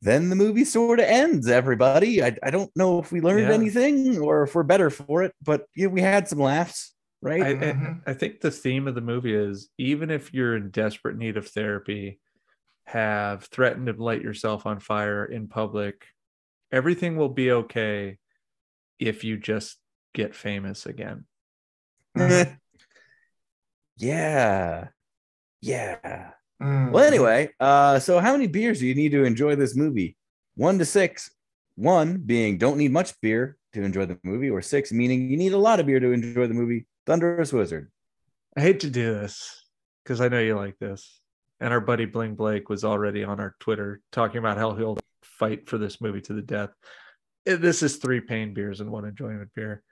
[0.00, 3.54] then the movie sort of ends everybody I, I don't know if we learned Yeah.
[3.54, 7.48] anything or if we're better for it but yeah we had some laughs right I,
[7.50, 8.02] I, Mhm.
[8.06, 11.48] I think the theme of the movie is even if you're in desperate need of
[11.48, 12.20] therapy,
[12.84, 16.06] have threatened to light yourself on fire in public,
[16.72, 18.18] everything will be okay
[18.98, 19.78] if you just
[20.14, 21.26] get famous again.
[23.96, 24.88] Yeah
[25.60, 26.30] yeah
[26.62, 26.90] Mhm.
[26.90, 30.16] well anyway uh so how many beers do you need to enjoy this movie
[30.56, 31.30] one to six
[31.76, 35.52] one being don't need much beer to enjoy the movie or six meaning you need
[35.52, 37.90] a lot of beer to enjoy the movie thunderous wizard
[38.56, 39.64] I hate to do this
[40.02, 41.20] because I know you like this.
[41.60, 45.68] And our buddy Bling Blake was already on our Twitter talking about how he'll fight
[45.68, 46.70] for this movie to the death.
[47.46, 49.82] Eh, This is three pain beers and one enjoyment beer.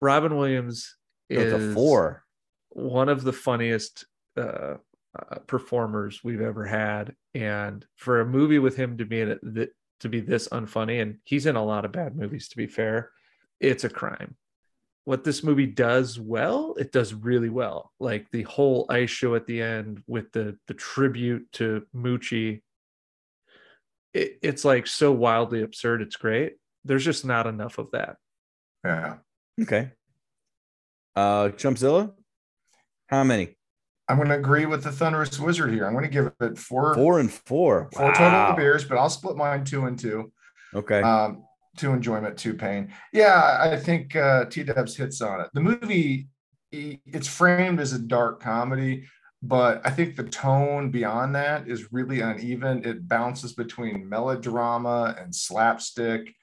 [0.00, 0.96] Robin Williams
[1.30, 2.24] So is a four
[2.70, 4.06] one of the funniest
[4.38, 4.76] uh,
[5.16, 9.40] uh, performers we've ever had, and for a movie with him to be in it
[9.54, 12.48] th- to be this unfunny, and he's in a lot of bad movies.
[12.48, 13.10] To be fair,
[13.60, 14.36] it's a crime.
[15.04, 17.92] What this movie does well, it does really well.
[17.98, 22.62] Like the whole ice show at the end with the the tribute to Moochie.
[24.14, 26.02] It, it's like so wildly absurd.
[26.02, 26.56] It's great.
[26.84, 28.16] There's just not enough of that.
[28.84, 29.16] Yeah.
[29.60, 29.90] okay
[31.16, 32.12] uh chumpzilla
[33.08, 33.57] how many
[34.08, 35.86] I'm going to agree with the Thunderous Wizard here.
[35.86, 38.12] I'm going to give it four, four and four four Wow.
[38.12, 40.32] total beers, but I'll split mine two and two.
[40.74, 41.44] okay Um,
[41.76, 42.92] two enjoyment, two pain.
[43.12, 45.48] Yeah, I think uh, T Dubs hits on it.
[45.52, 46.28] The movie,
[46.72, 49.06] it's framed as a dark comedy,
[49.42, 52.84] but I think the tone beyond that is really uneven.
[52.84, 56.34] It bounces between melodrama and slapstick.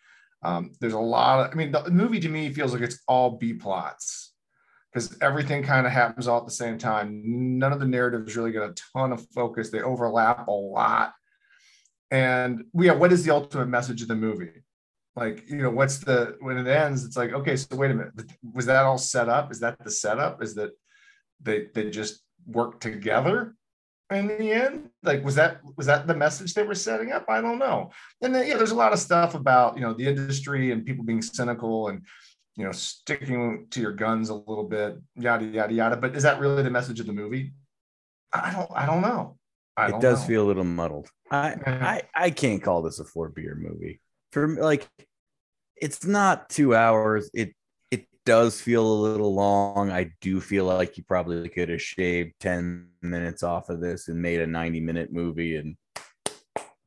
[0.43, 3.31] Um, there's a lot of, I mean, the movie to me feels like it's all
[3.37, 4.24] B plots
[4.95, 7.21] because everything kind of happens all at the same time.
[7.59, 9.69] None of the narratives really get a ton of focus.
[9.69, 11.13] They overlap a lot.
[12.11, 14.63] And yeah, what is the ultimate message of the movie?
[15.13, 17.03] Like, you know, what's the when it ends?
[17.03, 18.13] It's like, okay, so wait a minute,
[18.53, 19.51] was that all set up?
[19.51, 20.41] Is that the setup?
[20.41, 20.71] Is that
[21.41, 23.53] they they just work together
[24.11, 24.91] in the end?
[25.03, 27.25] Like, was that was that the message they were setting up?
[27.27, 27.91] I don't know.
[28.21, 31.03] And then yeah, there's a lot of stuff about you know the industry and people
[31.03, 32.05] being cynical and
[32.55, 35.97] you know sticking to your guns a little bit, yada yada yada.
[35.97, 37.53] But is that really the message of the movie?
[38.33, 39.37] I don't I don't know.
[39.77, 40.27] I it don't does know.
[40.27, 41.09] feel a little muddled.
[41.31, 43.99] I, I I can't call this a four beer movie.
[44.31, 44.87] For like,
[45.75, 47.29] it's not two hours.
[47.33, 47.53] It
[47.91, 49.91] it does feel a little long.
[49.91, 54.21] I do feel like you probably could have shaved ten minutes off of this and
[54.21, 55.75] made a ninety minute movie and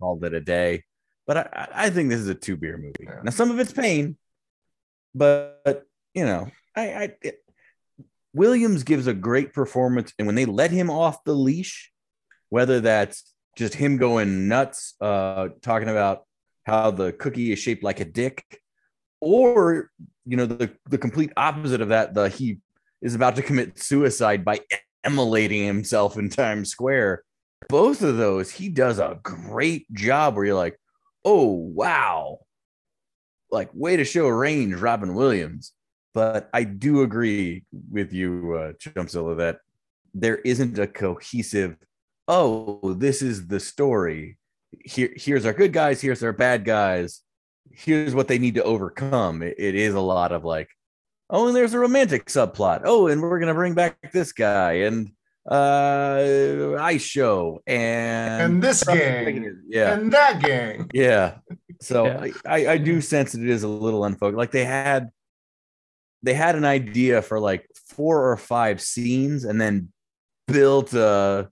[0.00, 0.84] called it a day.
[1.26, 2.94] But I I- think this is a two beer movie.
[3.04, 3.20] Yeah.
[3.22, 4.16] Now some of it's pain,
[5.14, 7.42] but you know, I, I it,
[8.34, 11.92] Williams gives a great performance, and when they let him off the leash,
[12.50, 16.24] whether that's just him going nuts, uh, talking about
[16.64, 18.44] how the cookie is shaped like a dick,
[19.20, 19.90] or
[20.24, 22.58] you know, the the complete opposite of that, the he
[23.00, 24.60] is about to commit suicide by
[25.04, 27.22] emulating himself in Times Square.
[27.68, 30.78] Both of those, he does a great job where you're like,
[31.24, 32.40] oh wow,
[33.50, 35.72] like way to show range, Robin Williams.
[36.14, 39.58] But I do agree with you, uh, Chumpzilla, that
[40.14, 41.76] there isn't a cohesive.
[42.26, 44.38] Oh, this is the story.
[44.84, 46.00] Here, here's our good guys.
[46.00, 47.22] Here's our bad guys.
[47.70, 49.42] Here's what they need to overcome.
[49.42, 50.68] it, it is a lot of like,
[51.30, 52.82] oh, and there's a romantic subplot.
[52.84, 55.12] Oh, and we're gonna bring back this guy and
[55.50, 61.38] uh ice show and and this gang yeah and that gang yeah
[61.80, 62.26] so Yeah.
[62.46, 65.08] I, I do sense that it is a little unfocused like they had
[66.22, 69.92] they had an idea for like four or five scenes and then
[70.46, 71.48] built a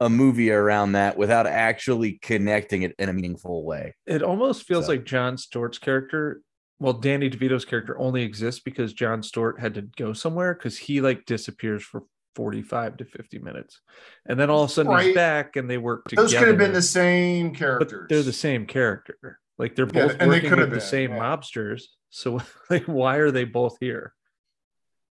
[0.00, 4.86] a movie around that without actually connecting it in a meaningful way It almost feels
[4.86, 6.40] So- like Jon Stewart's character.
[6.80, 11.00] Well, Danny DeVito's character only exists because Jon Stewart had to go somewhere because he
[11.00, 12.04] like disappears for
[12.38, 13.80] 45 to 50 minutes.
[14.26, 16.28] And then all of a sudden he's back and they work together.
[16.28, 19.40] those could have been the same but characters they're the same character.
[19.58, 21.18] Like they're Yeah, both and they working could with have the same yeah.
[21.18, 21.82] mobsters.
[22.10, 22.38] So
[22.70, 24.14] like why are they both here?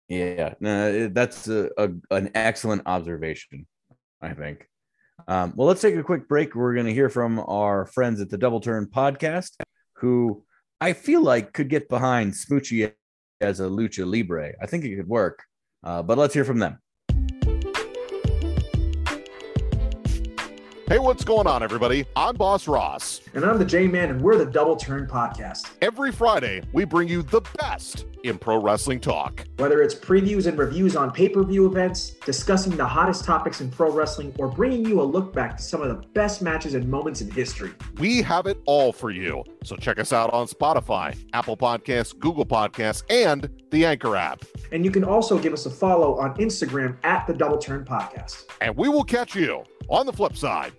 [0.09, 3.67] yeah no that's a, a, an excellent observation
[4.21, 4.65] i think
[5.27, 8.29] um, well let's take a quick break we're going to hear from our friends at
[8.29, 9.51] the double turn podcast
[9.97, 10.45] who
[10.79, 12.93] i feel like could get behind Smoochy
[13.41, 15.43] as a lucha libre i think it could work
[15.83, 16.79] uh, but let's hear from them
[20.89, 22.05] Hey, what's going on, everybody?
[22.15, 23.19] I'm Boss Ross.
[23.33, 25.71] And I'm the J Man, and we're the Double Turn Podcast.
[25.81, 29.45] Every Friday, we bring you the best in pro wrestling talk.
[29.57, 33.69] Whether it's previews and reviews on pay per view events, discussing the hottest topics in
[33.69, 36.87] pro wrestling, or bringing you a look back to some of the best matches and
[36.87, 37.73] moments in history.
[37.97, 39.43] We have it all for you.
[39.65, 44.43] So check us out on Spotify, Apple Podcasts, Google Podcasts, and the Anchor app.
[44.71, 48.45] And you can also give us a follow on Instagram at the Double Turn Podcast.
[48.61, 50.73] And we will catch you on the flip side.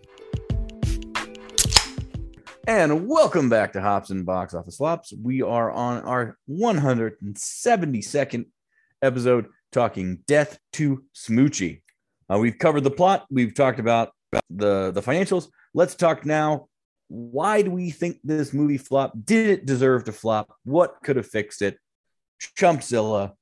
[2.66, 5.12] And welcome back to Hops and Box Office Flops.
[5.22, 8.46] We are on our 172nd
[9.02, 11.82] episode talking Death to Smoochy.
[12.30, 14.12] Uh, we've covered the plot, we've talked about
[14.50, 15.48] the, the financials.
[15.72, 16.68] Let's talk now.
[17.08, 19.24] Why do we think this movie flopped?
[19.24, 20.54] Did it deserve to flop?
[20.64, 21.78] What could have fixed it?
[22.40, 23.32] Chumpzilla,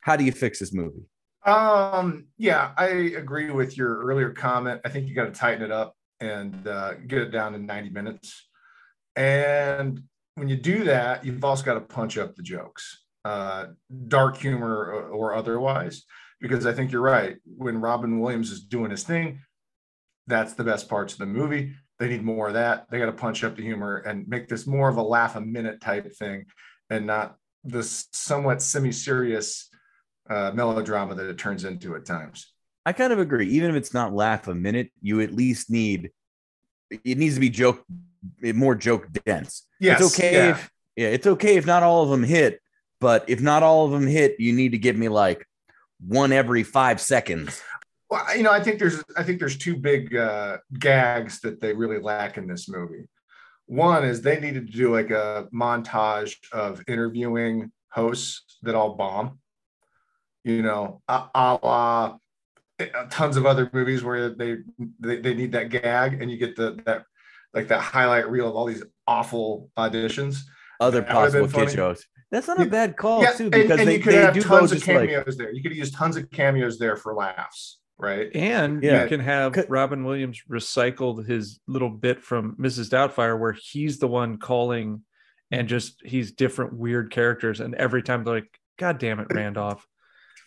[0.00, 1.06] how do you fix this movie?
[1.44, 4.80] Um, yeah, I agree with your earlier comment.
[4.84, 7.90] I think you got to tighten it up and uh, get it down to 90
[7.90, 8.48] minutes.
[9.14, 10.02] And
[10.34, 13.66] when you do that, you've also got to punch up the jokes, uh,
[14.08, 16.04] dark humor or, or otherwise,
[16.40, 17.36] because I think you're right.
[17.44, 19.40] When Robin Williams is doing his thing,
[20.26, 21.74] that's the best parts of the movie.
[21.98, 22.90] They need more of that.
[22.90, 25.40] They got to punch up the humor and make this more of a laugh a
[25.40, 26.46] minute type thing
[26.90, 27.36] and not
[27.66, 29.68] this somewhat semi serious
[30.28, 32.52] uh, melodrama that it turns into at times.
[32.84, 33.48] I kind of agree.
[33.48, 36.10] Even if it's not laugh a minute, you at least need
[36.90, 37.84] it needs to be joke
[38.42, 39.66] more joke dense.
[39.80, 40.50] Yes, it's okay yeah.
[40.50, 42.60] if yeah, it's okay if not all of them hit,
[43.00, 45.46] but if not all of them hit, you need to give me like
[46.00, 47.60] one every five seconds.
[48.08, 51.72] Well, you know, I think there's I think there's two big uh, gags that they
[51.72, 53.08] really lack in this movie.
[53.66, 59.38] One is they needed to do like a montage of interviewing hosts that all bomb.
[60.44, 62.18] You know, a, a la
[62.78, 64.58] uh, tons of other movies where they,
[65.00, 67.04] they they need that gag, and you get the that
[67.54, 70.40] like that highlight reel of all these awful auditions.
[70.78, 72.04] Other That possible kid shows.
[72.30, 74.34] That's not a bad call yeah, too, and, because and they, you could they have
[74.34, 75.52] do tons of just like cameos there.
[75.52, 78.34] You could use tons of cameos there for laughs, right?
[78.34, 79.02] And Yeah.
[79.02, 82.90] you can have Robin Williams recycled his little bit from Mrs.
[82.90, 85.02] Doubtfire where he's the one calling
[85.50, 87.60] and just he's different weird characters.
[87.60, 89.86] And every time they're like, God damn it, Randolph.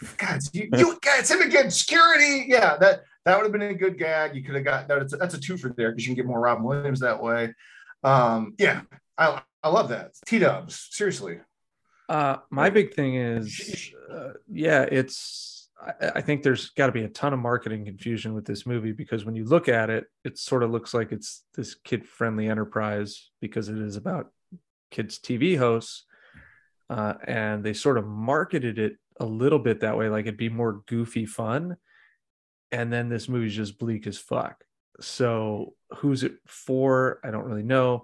[0.17, 2.45] God, you, you guys, him again, security.
[2.47, 4.36] Yeah, that that would have been a good gag.
[4.36, 5.09] You could have got that.
[5.19, 7.53] That's a two for there because you can get more Robin Williams that way.
[8.03, 8.82] Um, yeah,
[9.17, 10.11] I I love that.
[10.26, 11.39] T Dubs, seriously.
[12.07, 15.59] Uh, my big thing is, uh, yeah, it's.
[16.01, 19.23] I, think there's got to be a ton of marketing confusion with this movie because
[19.23, 23.69] when you look at it, it sort of looks like it's this kid-friendly enterprise because
[23.69, 24.27] it is about
[24.91, 26.05] kids' TV hosts,
[26.89, 30.49] uh, and they sort of marketed it a little bit that way, like it'd be
[30.49, 31.77] more goofy fun,
[32.71, 34.63] and then this movie's just bleak as fuck.
[34.99, 37.21] So who's it for?
[37.23, 38.03] I don't really know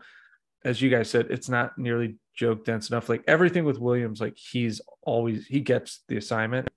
[0.66, 3.08] as you guys said, it's not nearly joke dense enough.
[3.08, 6.68] Like everything with Williams, like he's always he gets the assignment.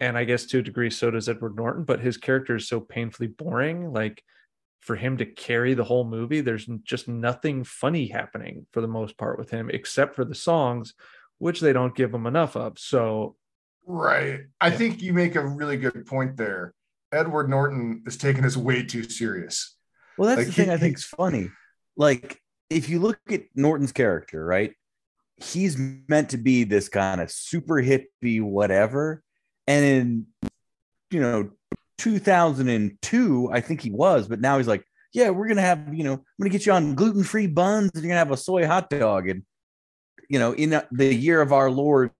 [0.00, 2.80] And I guess to a degree, so does Edward Norton, but his character is so
[2.80, 3.92] painfully boring.
[3.92, 4.22] Like
[4.80, 9.18] for him to carry the whole movie, there's just nothing funny happening for the most
[9.18, 10.94] part with him, except for the songs,
[11.38, 12.78] which they don't give him enough of.
[12.78, 13.36] So
[13.86, 14.40] Right.
[14.60, 16.74] I think you make a really good point there.
[17.10, 19.76] Edward Norton is taking this way too serious.
[20.18, 21.50] Well, that's Like, the thing he- I think is funny.
[21.96, 24.74] Like, if you look at Norton's character, right?
[25.38, 29.22] He's meant to be this kind of super hippie, whatever.
[29.68, 30.26] And in,
[31.10, 31.50] you know,
[31.98, 36.04] 2002, I think he was, but now he's like, yeah, we're going to have, you
[36.04, 38.30] know, I'm going to get you on gluten free buns and you're going to have
[38.30, 39.28] a soy hot dog.
[39.28, 39.42] And,
[40.30, 42.12] you know, in the year of our Lord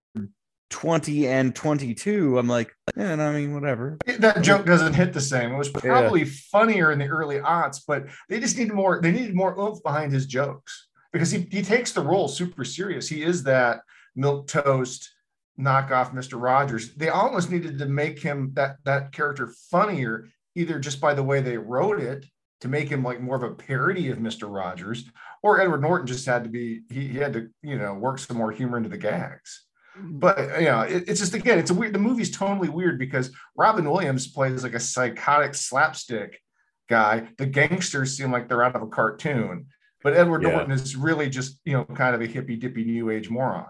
[0.68, 3.96] 20 and 22, I'm like, yeah, I mean, whatever.
[4.18, 5.52] That joke doesn't hit the same.
[5.52, 9.34] It was probably funnier in the early aughts, but they just needed more, they needed
[9.34, 13.08] more oomph behind his jokes because he, he takes the role super serious.
[13.08, 13.80] He is that
[14.14, 15.14] milk toast
[15.58, 16.40] knockoff Mr.
[16.40, 16.94] Rogers.
[16.94, 21.40] They almost needed to make him that that character funnier, either just by the way
[21.40, 22.26] they wrote it
[22.60, 24.52] to make him like more of a parody of Mr.
[24.52, 25.04] Rogers,
[25.42, 28.36] or Edward Norton just had to be he, he had to you know work some
[28.36, 29.64] more humor into the gags.
[29.98, 30.18] Mm-hmm.
[30.18, 31.94] But you know, it, it's just again, it's a weird.
[31.94, 36.40] The movie's totally weird because Robin Williams plays like a psychotic slapstick
[36.88, 37.28] guy.
[37.36, 39.66] The gangsters seem like they're out of a cartoon,
[40.02, 40.50] but Edward Yeah.
[40.50, 43.66] Norton is really just you know kind of a hippy dippy new age moron.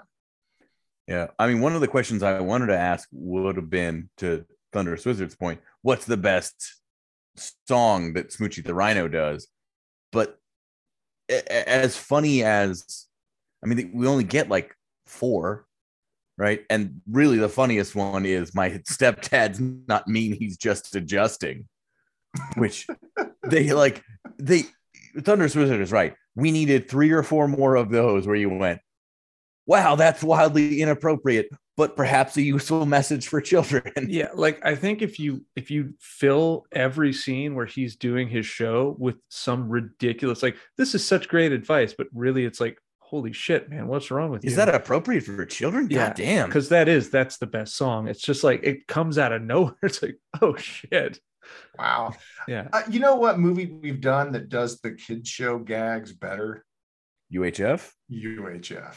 [1.08, 1.28] Yeah.
[1.38, 5.06] I mean, one of the questions I wanted to ask would have been to Thunderous
[5.06, 6.76] Wizard's point what's the best
[7.66, 9.48] song that Smoochy the Rhino does?
[10.12, 10.38] But
[11.28, 13.06] as funny as,
[13.64, 14.74] I mean, we only get like
[15.06, 15.66] four,
[16.36, 16.64] right?
[16.68, 21.66] And really the funniest one is my stepdad's not mean, he's just adjusting,
[22.56, 22.86] which
[23.46, 24.02] they like,
[24.38, 24.64] they,
[25.20, 26.14] Thunderous Wizard is right.
[26.34, 28.80] We needed three or four more of those where you went,
[29.68, 33.84] wow, that's wildly inappropriate, but perhaps a useful message for children.
[34.08, 38.44] yeah like i think if you if you fill every scene where he's doing his
[38.46, 43.32] show with some ridiculous like this is such great advice but really it's like holy
[43.32, 45.86] shit man what's wrong with you Is that appropriate for children?
[45.90, 46.46] Yeah, God damn.
[46.48, 49.76] because that is that's the best song it's just like it comes out of nowhere
[49.84, 51.20] it's like oh shit
[51.78, 52.12] Wow.
[52.46, 56.64] yeah Uh, you know what movie we've done that does the kids show gags better?
[57.32, 57.90] UHF?
[58.12, 58.94] UHF.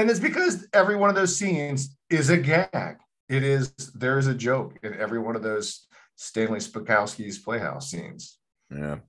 [0.00, 2.96] And it's because every one of those scenes is a gag.
[3.28, 5.86] It is there is a joke in every one of those
[6.16, 8.38] Stanley Spadowski's Playhouse scenes.
[8.74, 9.00] Yeah.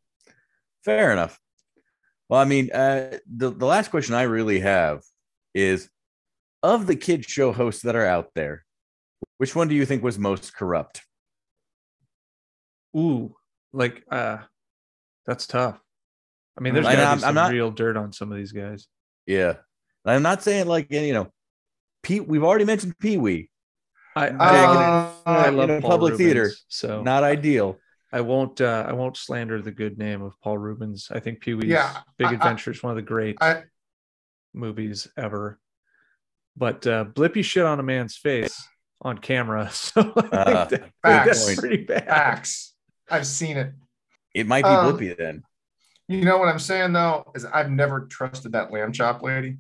[0.84, 1.40] Fair enough.
[2.28, 5.02] Well, I mean, uh, the, the last question I really have
[5.56, 5.90] is
[6.62, 8.66] of the kid show hosts that are out there,
[9.38, 11.04] which one do you think was most corrupt?
[12.98, 13.34] ooh
[13.72, 14.40] like uh
[15.26, 15.80] that's tough
[16.58, 18.38] i mean there's I, gotta I'm- be I'm some not- real dirt on some of
[18.38, 18.88] these guys
[19.26, 19.54] Yeah.
[20.06, 21.32] I'm not saying like, you know,
[22.04, 23.50] Pete, we've already mentioned Pee Wee.
[24.16, 26.52] i Uh, I, I in love a Paul public theater.
[26.68, 27.78] So Not ideal.
[28.14, 31.08] I won't uh I won't slander the good name of Paul Reubens.
[31.12, 33.64] I think Pee Wee's Yeah, Big I- I- Adventure is one of the great I
[34.54, 35.60] movies ever.
[36.58, 38.68] But uh Blippi shit on a man's face
[39.02, 39.70] on camera.
[39.74, 41.46] So I think Uh, that- facts.
[41.46, 42.06] that's pretty bad.
[42.08, 42.74] facts.
[43.10, 43.74] I've seen it.
[44.34, 45.44] It might be Um, Blippi then.
[46.08, 49.58] You know what I'm saying though is I've never trusted that lamb chop lady.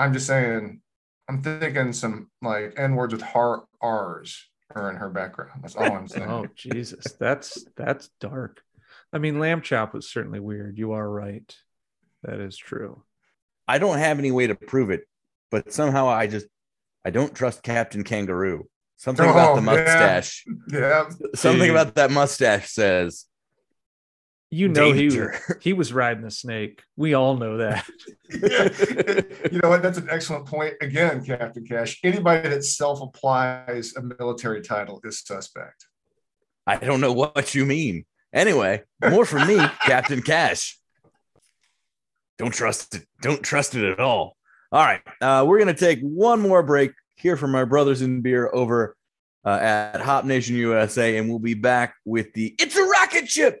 [0.00, 0.80] I'm just saying,
[1.28, 5.60] I'm thinking some like N words with hard R's are in her background.
[5.62, 6.28] That's all I'm saying.
[6.28, 8.62] Oh Jesus, that's that's dark.
[9.12, 10.78] I mean, lamb chop was certainly weird.
[10.78, 11.54] You are right.
[12.22, 13.02] That is true.
[13.68, 15.02] I don't have any way to prove it,
[15.50, 16.46] but somehow I just
[17.04, 18.68] I don't trust Captain Kangaroo.
[18.96, 19.84] Something about oh, the Oh, yeah.
[19.84, 20.44] mustache.
[20.70, 21.08] Yeah.
[21.34, 21.70] Something Dude.
[21.70, 23.26] about that mustache says
[24.52, 25.38] You know danger.
[25.48, 26.82] he he was riding a snake.
[26.96, 27.86] We all know that.
[29.52, 29.82] you know what?
[29.82, 30.74] That's an excellent point.
[30.80, 32.00] Again, Captain Cash.
[32.02, 35.86] Anybody that self-applies a military title is suspect.
[36.66, 38.04] I don't know what you mean.
[38.32, 40.78] Anyway, more from me, Captain Cash.
[42.38, 43.06] Don't trust it.
[43.22, 44.36] Don't trust it at all.
[44.72, 45.00] All right.
[45.20, 48.96] Uh, we're going to take one more break, hear from our brothers in beer over
[49.44, 53.60] uh, at Hop Nation USA, and we'll be back with the It's a Rocket Ship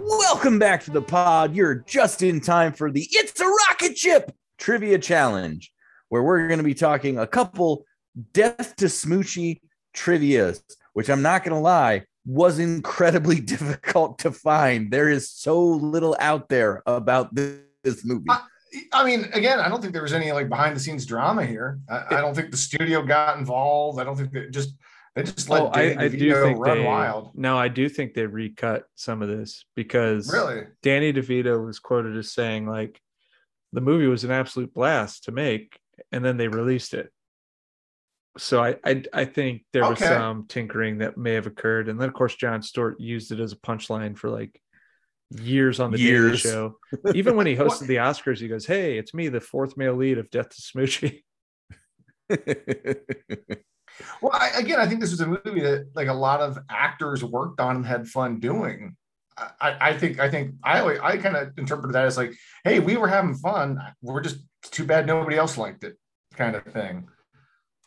[0.00, 1.54] Welcome back to the pod.
[1.54, 5.70] You're just in time for the It's a Rocket Ship Trivia Challenge,
[6.08, 7.84] where we're going to be talking a couple
[8.32, 9.60] Death to Smoochy
[9.94, 10.60] trivias,
[10.94, 14.90] which I'm not going to lie was incredibly difficult to find.
[14.90, 18.26] There is so little out there about this, this movie.
[18.28, 18.42] I,
[18.92, 21.78] I mean, again, I don't think there was any like behind the scenes drama here.
[21.88, 24.00] I, I don't think the studio got involved.
[24.00, 24.74] I don't think that just
[25.14, 26.84] they just let Oh, I, Danny I do DeVito think run they.
[26.84, 27.30] wild.
[27.34, 30.64] No, I do think they recut some of this because Really?
[30.82, 33.00] Danny DeVito was quoted as saying like
[33.72, 35.78] the movie was an absolute blast to make,
[36.12, 37.10] and then they released it.
[38.38, 42.08] So I I, I think there was some tinkering that may have occurred, and then
[42.08, 44.60] of course Jon Stewart used it as a punchline for like
[45.30, 46.40] years on the Daily Years.
[46.40, 46.78] Show.
[47.14, 50.18] Even when he hosted the Oscars, he goes, "Hey, it's me, the fourth male lead
[50.18, 51.22] of Death to Smoochy."
[54.20, 57.22] Well, I, again, I think this was a movie that like a lot of actors
[57.24, 58.96] worked on and had fun doing.
[59.36, 62.34] I, I I think I think I always, I kind of interpreted that as like,
[62.64, 63.78] hey, we were having fun.
[64.02, 64.38] We're just
[64.70, 65.96] too bad nobody else liked it,
[66.34, 67.08] kind of thing.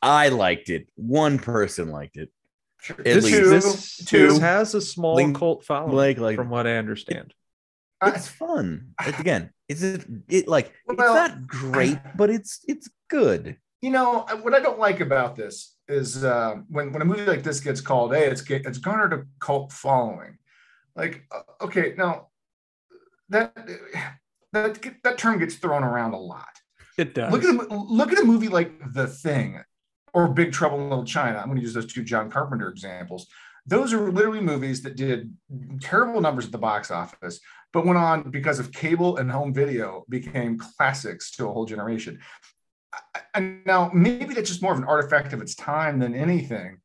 [0.02, 0.88] I liked it.
[0.96, 2.30] One person liked it.
[2.80, 2.96] Sure.
[3.00, 3.50] At This, least.
[3.50, 4.28] this, two.
[4.30, 7.34] this has a small Link- cult following, like- like- from what I understand.
[8.02, 8.94] I- It's fun.
[9.04, 13.58] Like, again, is it it like it's not great, but it's it's good.
[13.82, 17.44] you know what I don't like about this is uh, when when a movie like
[17.44, 20.38] this gets called, hey, it's get, it's garnered a cult following.
[20.96, 22.28] Like, uh, okay, now
[23.30, 23.56] that
[24.54, 26.48] that that term gets thrown around a lot.
[26.98, 27.32] It does.
[27.32, 29.62] Look at a, look at a movie like The Thing
[30.14, 31.38] or Big Trouble in Little China.
[31.38, 33.28] I'm going to use those two John Carpenter examples.
[33.68, 35.32] Those are literally movies that did
[35.80, 37.40] terrible numbers at the box office,
[37.74, 42.20] but went on because of cable and home video became classics to a whole generation.
[42.94, 46.78] I- And now maybe that's just more of an artifact of its time than anything.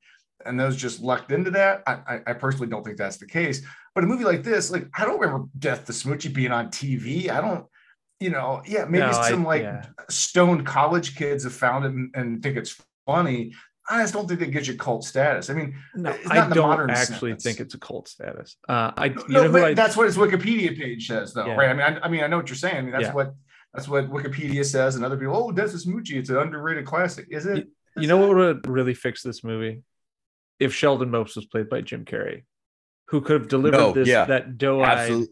[0.44, 1.82] And those just lucked into that.
[1.86, 3.64] I, I- I personally don't think that's the case.
[3.94, 7.28] But a movie like this, like I don't remember Death the Smoochy being on TV.
[7.30, 7.66] I don't,
[8.20, 9.84] you know, yeah, maybe No, I- some like yeah.
[10.10, 13.52] stoned college kids have found it and, and think it's funny.
[13.90, 15.50] I just don't think it gives you cult status.
[15.50, 17.42] I mean, No, it's not I in the don't actually sense.
[17.42, 18.56] think it's a cult status.
[18.68, 21.56] Uh, I, you no, know but I, that's what its Wikipedia page says, though, Yeah.
[21.56, 21.68] right?
[21.68, 22.76] I mean, I, I mean, I know what you're saying.
[22.76, 23.12] I mean, that's Yeah.
[23.12, 23.34] what
[23.74, 27.26] that's what Wikipedia says, and other people, oh, Death is Smoochy, it's an underrated classic.
[27.30, 27.68] Is it?
[27.96, 29.82] you know what would really fix this movie?
[30.58, 32.44] If Sheldon Mopes was played by Jim Carrey,
[33.08, 35.26] who could have delivered No, this yeah, that doe-eyed,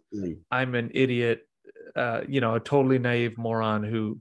[0.50, 1.46] I'm an idiot,
[1.94, 4.20] uh, you know, a totally naive moron who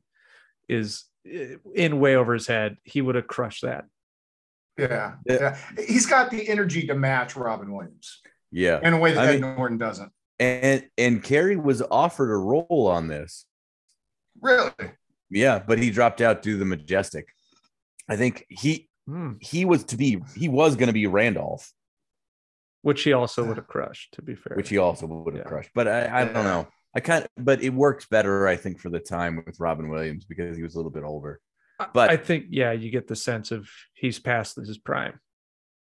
[0.68, 2.78] is uh, in way over his head.
[2.84, 3.86] He would have crushed that.
[4.78, 5.58] Yeah, Yeah.
[5.78, 5.84] yeah.
[5.88, 8.80] He's got the energy to match Robin Williams Yeah.
[8.84, 10.12] in a way that I Ed mean- Norton doesn't.
[10.40, 13.46] And and Carrey was offered a role on this.
[14.42, 14.72] Really?
[15.30, 17.28] Yeah, but he dropped out due to the majestic.
[18.08, 19.34] I think he Hmm.
[19.42, 21.72] he was to be he was going to be Randolph,
[22.84, 24.56] Which he also would have crushed, to be fair.
[24.56, 25.50] which he also would have Yeah.
[25.50, 25.72] crushed.
[25.74, 26.68] But I, I don't know.
[26.96, 30.26] I kind of, but it works better, I think, for the time with Robin Williams
[30.26, 31.40] because he was a little bit older.
[31.94, 35.20] But I think, yeah, you get the sense of he's past his prime.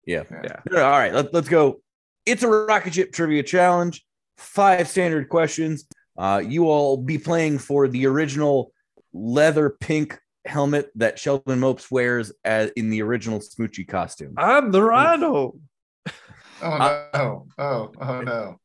[0.06, 0.24] yeah.
[0.44, 0.60] Yeah.
[0.82, 1.82] All right, let, let's go.
[2.26, 4.04] It's a rocket ship trivia challenge.
[4.38, 5.86] Five standard questions.
[6.18, 8.72] Uh, you all be playing for the original
[9.14, 14.34] leather pink helmet that Sheldon Mopes wears as in the original Smoochy costume.
[14.38, 15.56] I'm the rhino.
[16.64, 17.48] Oh no!
[17.58, 18.60] oh, oh no!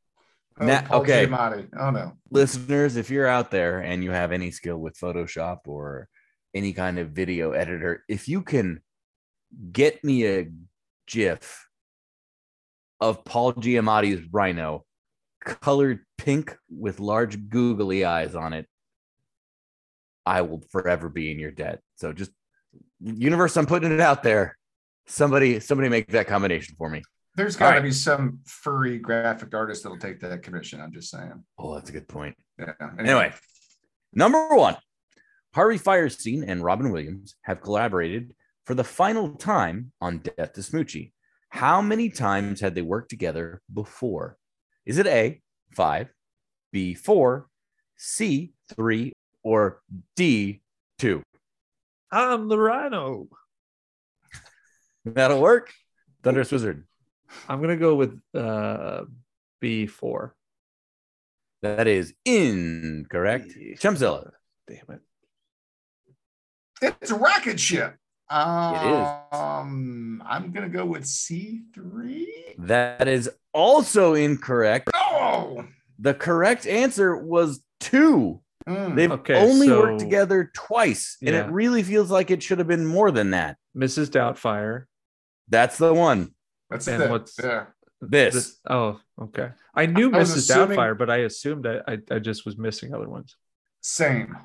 [0.61, 1.27] Oh, Na- Paul okay.
[1.27, 1.69] Giamatti.
[1.79, 2.13] Oh no!
[2.31, 6.09] Listeners, if you're out there and you have any skill with Photoshop or
[6.55, 8.81] any kind of video editor, if you can
[9.73, 10.51] get me a
[11.07, 11.67] GIF
[13.01, 14.85] of Paul Giamatti's rhino
[15.47, 18.67] colored pink with large googly eyes on it,
[20.27, 21.81] I will forever be in your debt.
[21.95, 22.33] So just
[23.01, 24.59] universe, I'm putting it out there.
[25.07, 27.03] Somebody, somebody make that combination for me.
[27.37, 27.83] There's got to right.
[27.83, 30.81] be some furry graphic artist that'll take that commission.
[30.81, 31.45] I'm just saying.
[31.59, 32.35] Oh, that's a good point.
[32.59, 32.73] Yeah.
[32.99, 33.33] Anyway,
[34.13, 34.77] number one,
[35.55, 38.35] Harvey Fierstein and Robin Williams have collaborated
[38.65, 41.13] for the final time on Death to Smoochy.
[41.51, 44.37] How many times had they worked together before?
[44.87, 46.09] Is it A, five,
[46.73, 47.49] B, four,
[47.97, 49.13] C, three,
[49.43, 49.81] or
[50.15, 50.63] D,
[50.99, 51.23] two?
[52.13, 53.29] I'm the rhino.
[55.05, 55.73] That'll work.
[56.23, 56.87] Thunderous Wizard.
[57.49, 59.03] I'm gonna go with uh
[59.63, 60.31] B4.
[61.63, 63.49] That is incorrect.
[63.79, 64.31] Chumpzilla.
[64.69, 65.01] Damn it.
[67.01, 67.97] It's a rocket ship.
[68.31, 69.39] Is.
[69.39, 72.55] Um, I'm gonna go with C three.
[72.59, 74.91] That is also incorrect.
[74.95, 75.65] Oh,
[75.99, 78.41] The correct answer was two.
[78.69, 78.97] Mm.
[78.97, 81.47] They've Okay, only so- worked together twice, and Yeah.
[81.47, 83.57] it really feels like it should have been more than that.
[83.77, 84.09] Mrs.
[84.11, 84.85] Doubtfire.
[85.49, 86.35] That's the one.
[86.69, 87.11] that's and it.
[87.11, 87.67] what's- yeah.
[88.01, 88.35] This.
[88.35, 89.51] This- oh, okay.
[89.75, 90.37] I knew I Mrs.
[90.39, 93.37] assuming- Doubtfire, but I assumed I, I I just was missing other ones.
[93.83, 94.37] Same.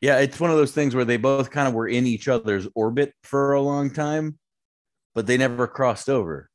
[0.00, 2.68] Yeah, it's one of those things where they both kind of were in each other's
[2.74, 4.38] orbit for a long time,
[5.14, 6.50] but they never crossed over.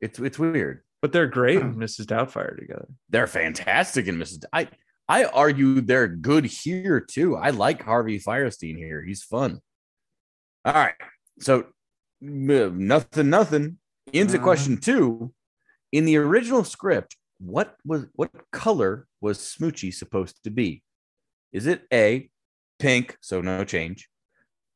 [0.00, 0.82] It's it's weird.
[1.02, 2.04] But they're great in Mrs.
[2.06, 2.88] Doubtfire together.
[3.08, 4.44] They're fantastic in Mrs.
[4.52, 4.68] I
[5.08, 7.36] I argue they're good here too.
[7.36, 9.02] I like Harvey Fierstein here.
[9.02, 9.60] He's fun.
[10.64, 10.94] All right.
[11.40, 11.66] So
[12.20, 13.78] nothing, nothing.
[14.12, 14.42] Into Mhm.
[14.42, 15.32] question two.
[15.92, 20.82] In the original script, what was what color was Smoochy supposed to be?
[21.52, 22.30] Is it A,
[22.80, 24.08] pink, so no change?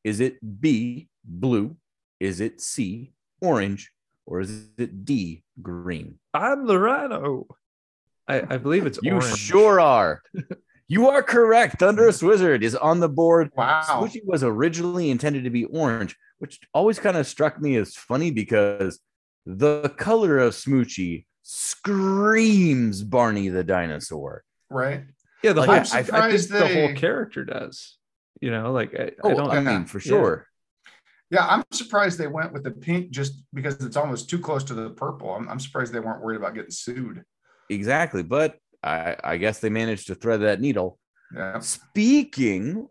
[0.05, 1.77] Is it B, blue?
[2.21, 3.91] Is it C, orange?
[4.27, 6.19] Or is it D, green?
[6.33, 7.47] I'm the rhino.
[8.29, 9.37] I, I believe it's You orange.
[9.39, 10.23] sure are.
[10.89, 11.79] you are correct.
[11.81, 13.51] Thunderous Wizard is on the board.
[13.57, 13.83] Wow.
[13.87, 18.31] Smoochy was originally intended to be orange, which always kind of struck me as funny
[18.31, 19.01] because
[19.45, 24.43] the color of Smoochy screams Barney the dinosaur.
[24.71, 25.05] Right.
[25.45, 27.99] Yeah, the Like, whole I- I, I surprised the whole character does.
[28.41, 30.47] You know, like I, I Oh, don't I, mean, for sure.
[31.31, 34.75] Yeah, I'm surprised they went with the pink just because it's almost too close to
[34.75, 35.35] the purple.
[35.35, 37.25] I'm, I'm surprised they weren't worried about getting sued.
[37.69, 38.23] Exactly.
[38.23, 40.99] But I, I guess they managed to thread that needle.
[41.37, 41.59] Yeah.
[41.61, 42.89] Speaking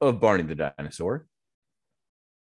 [0.00, 1.26] of Barney the dinosaur,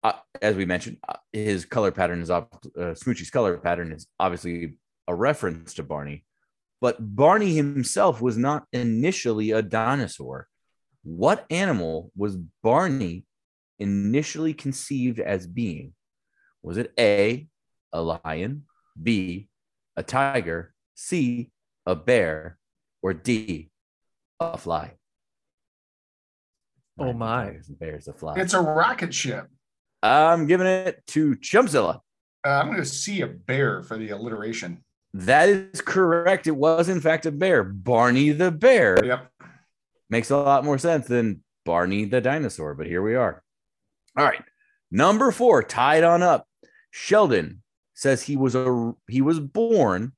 [0.03, 4.09] uh, as we mentioned, uh, his color pattern is op- uh, Smoochy's color pattern is
[4.19, 4.77] obviously
[5.07, 6.25] a reference to Barney,
[6.81, 10.49] but Barney himself was not initially a dinosaur.
[11.03, 13.25] What animal was Barney
[13.79, 15.95] initially conceived as being?
[16.63, 17.47] Was it A,
[17.93, 18.65] a lion,
[19.01, 19.49] B,
[19.97, 21.51] a tiger, C,
[21.87, 22.59] a bear,
[23.03, 23.71] or D,
[24.41, 24.95] a fly?
[26.99, 27.47] Oh my.
[27.47, 28.35] tigers, bears, a fly.
[28.37, 29.49] It's a rocket ship.
[30.03, 32.01] I'm giving it to Chumpzilla.
[32.45, 34.85] Uh, I'm going to see a bear for the alliteration.
[35.21, 36.47] That is correct.
[36.47, 37.65] It was, in fact, a bear.
[37.65, 39.33] Barney the bear Yep.
[40.11, 43.43] makes a lot more sense than Barney the dinosaur, but here we are.
[44.19, 44.43] All right.
[44.91, 46.47] Number four, tied on up.
[46.91, 47.63] Sheldon
[47.95, 50.13] says he was a he was born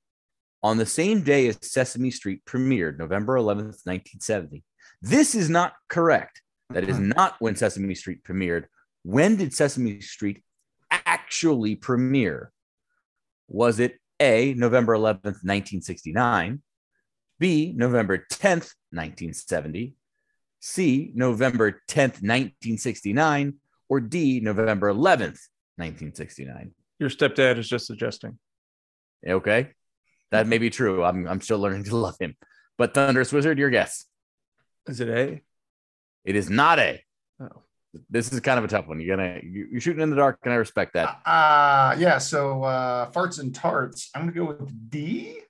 [0.65, 4.65] on the same day as Sesame Street premiered, November 11th, 1970.
[5.01, 6.43] This is not correct.
[6.71, 7.11] That is mm-hmm.
[7.11, 8.65] not when Sesame Street premiered.
[9.05, 10.43] When did Sesame Street
[10.91, 12.53] actually premiere?
[13.49, 16.63] Was it A, November 11th, 1969,
[17.39, 19.95] B, November 10th, 1970,
[20.61, 23.55] C, November 10th, 1969,
[23.89, 26.73] or D, November 11th, 1969?
[26.99, 28.39] Your stepdad is just suggesting.
[29.27, 29.71] Okay.
[30.31, 31.05] That may be true.
[31.05, 32.35] I'm, I'm still learning to love him.
[32.77, 34.05] But Thunderous Wizard, your guess.
[34.87, 35.43] Is it A?
[36.25, 37.03] It is not A.
[37.41, 37.63] Oh.
[38.11, 39.01] This is kind of a tough one.
[39.01, 41.21] You're gonna you- you're shooting in the dark, and I respect that.
[41.25, 42.19] Uh, yeah.
[42.19, 44.11] So uh, farts and tarts.
[44.15, 45.41] I'm going to go with D.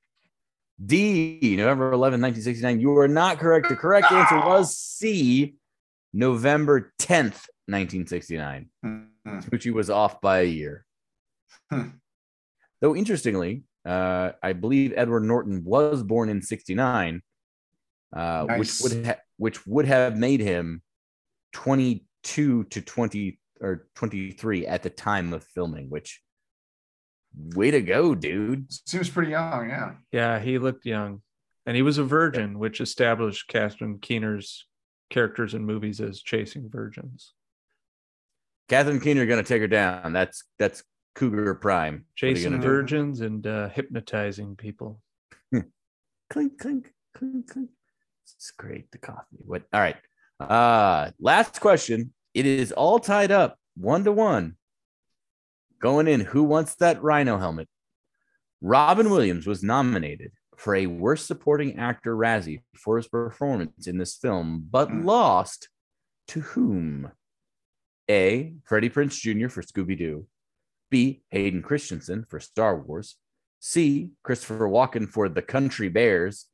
[0.84, 2.80] D, November 11, 1969.
[2.80, 3.68] You are not correct.
[3.68, 5.56] The correct answer was C,
[6.12, 8.68] November 10th, 1969.
[8.86, 9.08] Mhm.
[9.26, 10.86] Smoochy was off by a year.
[11.72, 11.88] Hmm.
[12.80, 17.22] Though interestingly, uh, I believe Edward Norton was born in 69,
[18.14, 18.80] uh, Nice.
[18.80, 20.82] which would ha- which would have made him
[22.24, 26.20] 22 to 20 or 23 at the time of filming, which
[27.54, 28.72] way to go, dude.
[28.86, 29.68] Seems pretty young.
[29.68, 29.92] Yeah.
[30.12, 31.22] Yeah, he looked young.
[31.66, 34.66] And he was a virgin, which established Catherine Keener's
[35.10, 37.34] characters in movies as chasing virgins.
[38.68, 40.12] Catherine Keener gonna take her down.
[40.12, 40.82] That's that's
[41.14, 41.94] Cougar Prime.
[41.94, 42.68] What are you Chasing gonna do?
[42.68, 45.00] virgins and uh, hypnotizing people.
[46.30, 47.70] clink clink clink clink
[48.36, 49.96] it's great the coffee what all right
[50.40, 54.56] uh last question it is all tied up one to one
[55.80, 57.68] going in who wants that rhino helmet
[58.60, 64.16] robin williams was nominated for a worst supporting actor razzie for his performance in this
[64.16, 65.04] film but Hmm.
[65.04, 65.68] lost
[66.28, 67.10] to whom
[68.10, 70.26] a freddie prinze jr for scooby-doo
[70.90, 73.16] b hayden christensen for star wars
[73.60, 74.12] C.
[74.22, 76.46] Christopher Walken for The Country Bears,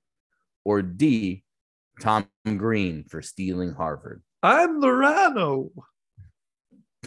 [0.64, 1.44] or D.
[2.01, 4.23] Tom Green for Stealing Harvard.
[4.43, 5.71] I'm the rhino.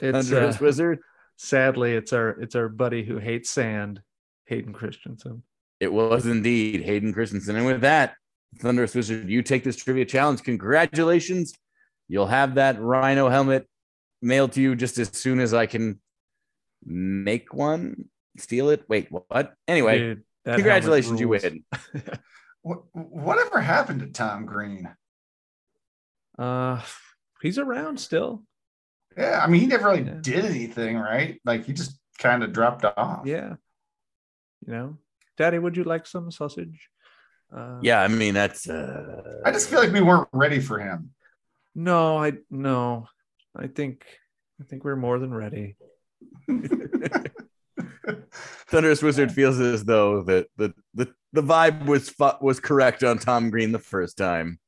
[0.01, 0.99] It's Thunderous uh, Wizard.
[1.37, 4.01] sadly it's our it's our buddy who hates sand,
[4.45, 5.43] Hayden Christensen.
[5.79, 7.55] It was indeed Hayden Christensen.
[7.55, 8.15] And with that,
[8.59, 10.43] Thunderous Wizard, you take this trivia challenge.
[10.43, 11.53] Congratulations.
[12.07, 13.67] You'll have that rhino helmet
[14.21, 15.99] mailed to you just as soon as I can
[16.83, 18.05] make one,
[18.37, 18.83] steal it.
[18.87, 19.53] Wait, what?
[19.67, 21.63] Anyway, Dude, congratulations, you win.
[22.67, 24.89] What whatever happened to Tom Green?
[26.37, 26.81] Uh
[27.41, 28.43] he's around still.
[29.17, 30.19] Yeah, I mean, he never really Yeah.
[30.21, 31.39] did anything, right?
[31.45, 33.25] Like he just kind of dropped off.
[33.25, 33.55] Yeah.
[34.65, 34.97] You know,
[35.37, 36.89] Daddy, would you like some sausage?
[37.55, 38.67] Uh, Yeah, I mean, that's.
[38.69, 41.11] Uh, I just feel like we weren't ready for him.
[41.73, 43.07] No, I no.
[43.55, 44.05] I think
[44.59, 45.77] I think we're more than ready.
[48.67, 53.17] Thunderous Wizard feels as though that the, the the vibe was fu- was correct on
[53.19, 54.59] Tom Green the first time.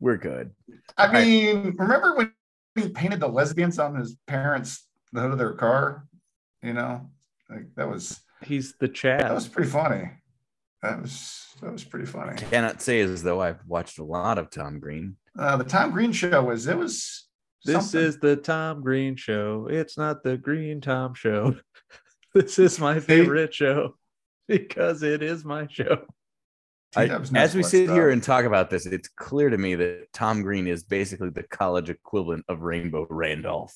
[0.00, 0.50] We're good.
[0.96, 2.32] I mean, remember when
[2.74, 6.06] he painted the lesbians on his parents' the hood of their car?
[6.62, 7.10] You know,
[7.50, 9.20] like that was He's the Chad.
[9.20, 10.10] that was pretty funny.
[10.82, 12.36] That was that was pretty funny.
[12.36, 15.16] Cannot say as though I've watched a lot of Tom Green.
[15.38, 17.26] Uh, the Tom Green show was it was
[17.64, 18.00] This something.
[18.00, 19.68] is the Tom Green show.
[19.70, 21.56] It's not the Green Tom show.
[22.34, 23.94] this is my favorite show
[24.48, 26.04] because it is my show.
[26.96, 29.58] I- T-Dubs knows as we what's sit here and talk about this, it's clear to
[29.58, 33.74] me that Tom Green is basically the college equivalent of Rainbow Randolph.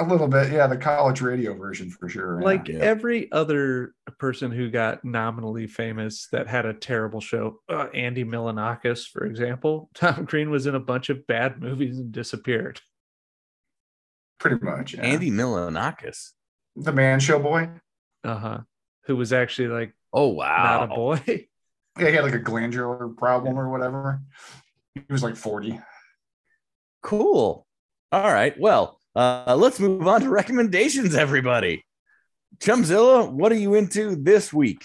[0.00, 2.40] a little bit, yeah, the college radio version for sure.
[2.40, 2.78] Like Yeah.
[2.78, 9.06] every other person who got nominally famous that had a terrible show, uh, Andy Milonakis,
[9.08, 12.80] for example, Tom Green was in a bunch of bad movies and disappeared.
[14.38, 14.94] pretty much.
[14.94, 15.02] yeah.
[15.02, 16.30] Andy Milonakis.
[16.82, 17.70] The Man Show boy.
[18.24, 18.58] Uh huh.
[19.04, 20.80] Who was actually like Oh wow!
[20.80, 21.46] not a boy.
[21.98, 24.22] Yeah, he had like a glandular problem or whatever.
[24.94, 25.80] He was like forty.
[27.02, 27.66] Cool.
[28.12, 28.56] All right.
[28.56, 31.84] Well, uh, let's move on to recommendations, everybody.
[32.58, 34.84] Chumpzilla, what are you into this week?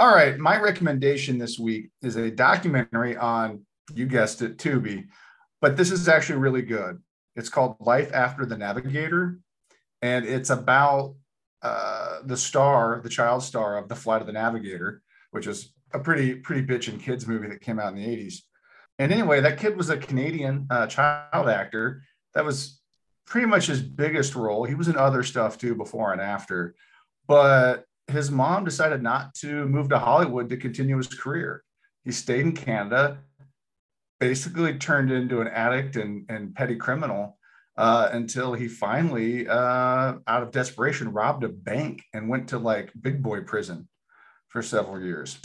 [0.00, 3.64] All right, my recommendation this week is a documentary on,
[3.94, 5.06] you guessed it, Tubi,
[5.60, 7.00] but this is actually really good.
[7.36, 9.38] It's called Life After the Navigator,
[10.02, 11.14] and it's about
[11.64, 15.98] uh, the star, the child star of The Flight of the Navigator, which is a
[15.98, 18.42] pretty pretty bitchin' kids movie that came out in the '80s.
[18.98, 22.02] And anyway, that kid was a Canadian uh, child actor.
[22.34, 22.80] That was
[23.26, 24.64] pretty much his biggest role.
[24.64, 26.74] He was in other stuff too before and after,
[27.26, 31.64] but his mom decided not to move to Hollywood to continue his career.
[32.04, 33.20] He stayed in Canada,
[34.20, 37.38] basically turned into an addict and, and petty criminal
[37.76, 42.92] uh, until he finally, uh, out of desperation, robbed a bank and went to like
[43.00, 43.88] big boy prison
[44.48, 45.38] for several years.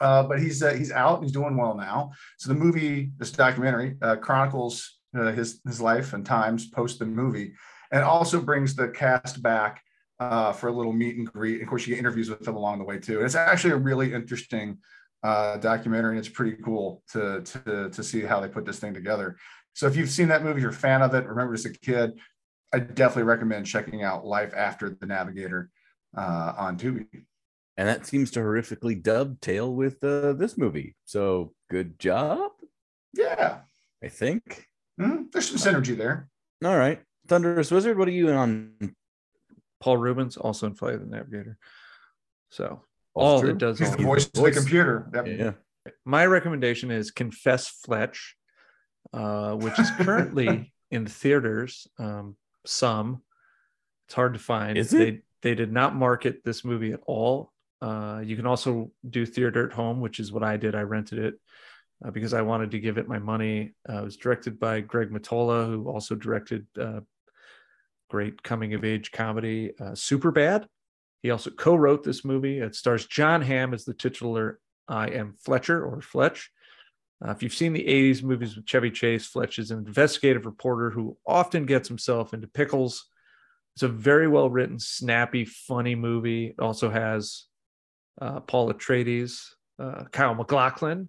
[0.00, 1.22] Uh, but he's uh, he's out.
[1.22, 2.10] He's doing well now.
[2.38, 7.54] So the movie, this documentary, uh, chronicles his his life and times post the movie,
[7.92, 9.80] and also brings the cast back
[10.18, 11.62] for a little meet and greet.
[11.62, 13.18] Of course, you get interviews with them along the way too.
[13.18, 14.78] And it's actually a really interesting
[15.22, 18.92] uh, documentary, and it's pretty cool to, to to see how they put this thing
[18.92, 19.36] together.
[19.74, 22.18] So if you've seen that movie, you're a fan of it, remember as a kid,
[22.72, 25.70] I definitely recommend checking out Life After the Navigator
[26.16, 27.06] uh, on Tubi.
[27.76, 30.94] And that seems to horrifically dovetail with uh, this movie.
[31.04, 32.52] So good job,
[33.12, 33.60] Yeah,
[34.02, 34.66] I think.
[35.00, 35.32] Mhm.
[35.32, 36.28] there's some synergy there.
[36.64, 37.02] All right.
[37.26, 38.94] Thunderous Wizard, what are you on?
[39.80, 41.58] Paul Reubens also in Flight of the Navigator.
[42.50, 43.50] So Also all true.
[43.50, 45.10] it does He's the voice to the computer.
[45.12, 45.26] Yep.
[45.26, 45.52] Yeah.
[46.04, 48.36] my recommendation is Confess Fletch,
[49.14, 51.86] uh, which is currently in theaters.
[51.98, 52.36] Um,
[52.66, 53.22] some
[54.06, 54.76] it's hard to find.
[54.76, 54.98] Is it?
[54.98, 57.52] They they did not market this movie at all.
[57.80, 60.74] Uh, you can also do theater at home, which is what I did.
[60.74, 61.34] I rented it
[62.04, 63.74] uh, because I wanted to give it my money.
[63.88, 67.00] Uh, it was directed by Greg Mottola, who also directed uh,
[68.08, 70.66] great coming of age comedy uh, Super Bad.
[71.22, 72.58] He also co-wrote this movie.
[72.58, 76.50] It stars Jon Hamm as the titular I am Fletcher or Fletch.
[77.22, 80.90] Uh, if you've seen the 80s movies with Chevy Chase, Fletch is an investigative reporter
[80.90, 83.06] who often gets himself into pickles.
[83.76, 86.46] It's a very well written, snappy, funny movie.
[86.48, 87.44] It also has
[88.20, 89.40] uh, Paul Atreides,
[89.78, 91.08] uh, Kyle MacLachlan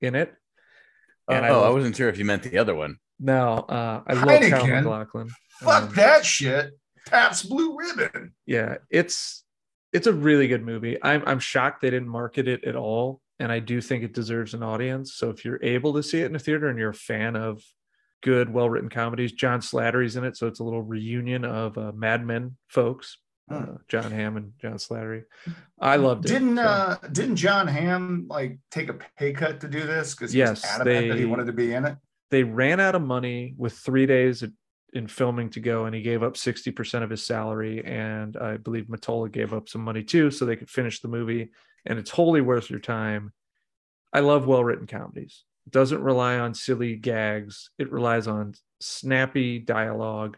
[0.00, 0.34] in it.
[1.28, 2.96] And I oh, I wasn't sure if you meant the other one.
[3.18, 4.84] No, uh, I love Kyle Heineken.
[4.84, 5.28] McLaughlin.
[5.60, 6.72] Fuck Um, that shit.
[7.08, 8.32] Pat's Blue Ribbon.
[8.46, 9.44] yeah it's
[9.92, 13.52] it's a really good movie i'm i'm shocked they didn't market it at all and
[13.52, 16.36] i do think it deserves an audience so if you're able to see it in
[16.36, 17.62] a theater and you're a fan of
[18.22, 21.92] good well written comedies john slattery's in it so it's a little reunion of uh,
[21.94, 23.18] mad men folks
[23.50, 23.74] uh, Hmm.
[23.88, 25.22] jon hamm and john slattery
[25.80, 29.68] i loved it Didn't so- uh didn't Jon Hamm like take a pay cut to
[29.68, 31.96] do this because he Yes, was adamant that he wanted to be in it?
[32.30, 34.42] they ran out of money with three days
[34.92, 37.84] in filming to go, and he gave up 60% of his salary.
[37.84, 41.50] And I believe Mottola gave up some money too, so they could finish the movie.
[41.86, 43.32] And it's wholly worth your time.
[44.12, 45.44] I love well written comedies.
[45.66, 50.36] It doesn't rely on silly gags, it relies on snappy dialogue,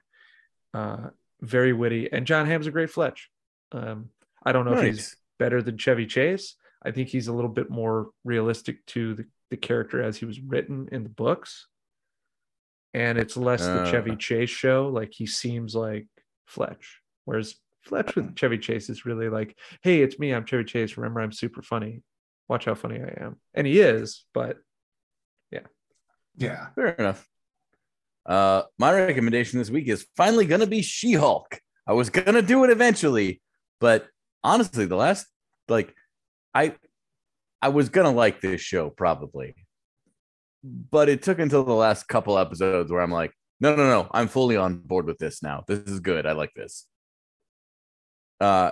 [0.74, 1.08] uh,
[1.40, 2.10] very witty.
[2.12, 3.30] And Jon Hamm's a great Fletch.
[3.72, 4.10] Um,
[4.44, 6.54] I don't know if he's better than Chevy Chase.
[6.82, 10.40] I think he's a little bit more realistic to the, the character as he was
[10.40, 11.66] written in the books.
[12.94, 13.90] And it's less the Uh.
[13.90, 14.88] Chevy Chase show.
[14.88, 16.06] Like he seems like
[16.46, 17.00] Fletch.
[17.24, 17.56] Whereas
[17.88, 20.32] Fletch with Chevy Chase is really like, hey, it's me.
[20.32, 20.96] I'm Chevy Chase.
[20.96, 22.02] Remember, I'm super funny.
[22.48, 23.36] Watch how funny I am.
[23.54, 24.58] And he is, but
[25.50, 25.66] yeah.
[26.36, 26.68] Yeah.
[26.74, 27.26] Fair enough.
[28.26, 31.60] Uh, my recommendation this week is finally going to be She Hulk.
[31.86, 33.40] I was going to do it eventually,
[33.80, 34.06] but
[34.44, 35.26] honestly, the last
[35.68, 35.94] like
[36.54, 36.74] I
[37.62, 39.54] I was going to like this show probably,
[40.62, 44.28] but it took until the last couple episodes where I'm like, no, no, no, I'm
[44.28, 45.64] fully on board with this now.
[45.66, 46.26] This is good.
[46.26, 46.86] I like this.
[48.40, 48.70] Uh,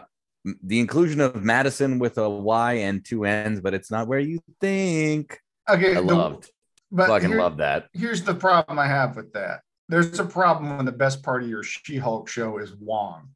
[0.63, 4.39] the inclusion of Madison with a Y and two N's, but it's not where you
[4.61, 5.41] think.
[5.69, 5.91] Okay.
[5.91, 6.51] I the- loved,
[6.93, 7.89] but fucking here- love that.
[7.93, 9.63] Here's the problem I have with that.
[9.89, 13.29] There's a problem when the best part of your She-Hulk show is Wong.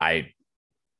[0.00, 0.32] I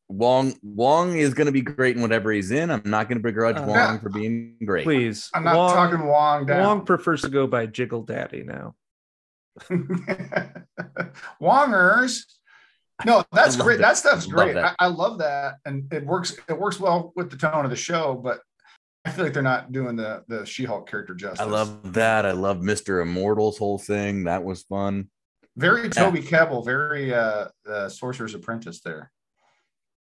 [0.08, 2.70] Wong Wong is going to be great in whatever he's in.
[2.70, 4.84] I'm not going to begrudge Uh, Wong for being great.
[4.84, 5.30] Please.
[5.34, 6.64] I'm not Wong- talking Wong down.
[6.66, 8.74] Wong prefers to go by Jiggle Daddy now.
[11.40, 12.22] Wongers.
[13.04, 13.76] No, that's great.
[13.78, 13.88] that.
[13.88, 14.54] That stuff's Love great.
[14.54, 14.76] that.
[14.78, 16.36] I, I love that, and it works.
[16.48, 18.40] It works well with the tone of the show, but
[19.04, 21.40] I feel like they're not doing the the She-Hulk character justice.
[21.40, 22.26] I love that.
[22.26, 23.02] I love Mr.
[23.02, 24.24] Immortal's whole thing.
[24.24, 25.08] That was fun.
[25.56, 29.10] very Toby Kebbell, very uh, uh Sorcerer's Apprentice there.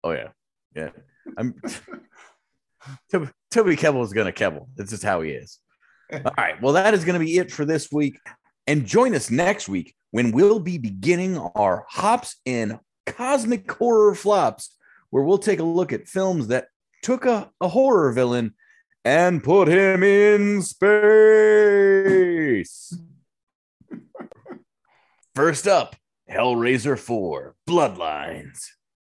[0.03, 0.29] Oh yeah,
[0.75, 0.89] yeah.
[1.37, 1.55] I'm
[3.11, 4.67] Toby, Toby Kebbell is gonna Kebbell.
[4.75, 5.59] That's just how he is.
[6.13, 6.61] All right.
[6.61, 8.19] Well, that is gonna be it for this week.
[8.65, 14.75] And join us next week when we'll be beginning our hops and cosmic horror flops,
[15.09, 16.67] where we'll take a look at films that
[17.01, 18.53] took a, a horror villain
[19.03, 20.87] and put him in space.
[25.33, 25.95] First up,
[26.29, 28.65] Hellraiser 4 Bloodlines.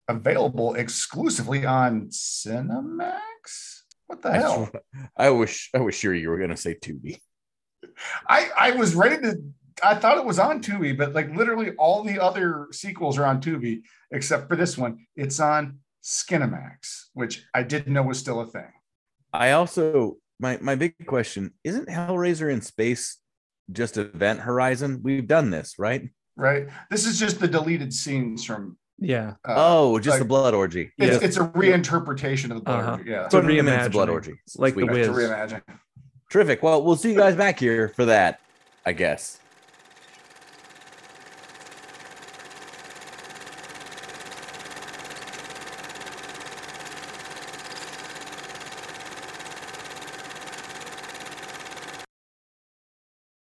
[0.06, 3.82] Available exclusively on Cinemax.
[4.06, 4.66] What the hell?
[4.66, 4.76] sw-
[5.16, 7.20] I wish I was sure you were gonna say Tubi.
[8.26, 9.36] I I was ready to.
[9.82, 13.40] I thought it was on Tubi, but like literally all the other sequels are on
[13.40, 15.06] Tubi except for this one.
[15.16, 18.70] It's on Skinemax, which I didn't know was still a thing.
[19.32, 23.18] I also my my big question isn't Hellraiser in space
[23.70, 25.00] just Event Horizon?
[25.02, 26.08] We've done this, right?
[26.36, 26.68] Right.
[26.90, 28.78] This is just the deleted scenes from.
[29.00, 29.34] Yeah.
[29.46, 30.90] Uh, oh, just the blood orgy.
[30.98, 31.26] It's, Yeah.
[31.26, 32.80] it's a reinterpretation of the blood.
[32.80, 32.90] Uh-huh.
[32.92, 33.24] Orgy, Yeah.
[33.26, 34.40] It's a Put the blood reimagining, orgy.
[34.56, 34.90] like the Sweet.
[34.90, 35.06] Wiz.
[35.06, 35.62] To reimagine.
[36.30, 36.62] Terrific.
[36.62, 38.40] Well, we'll see you guys back here for that,
[38.84, 39.38] I guess.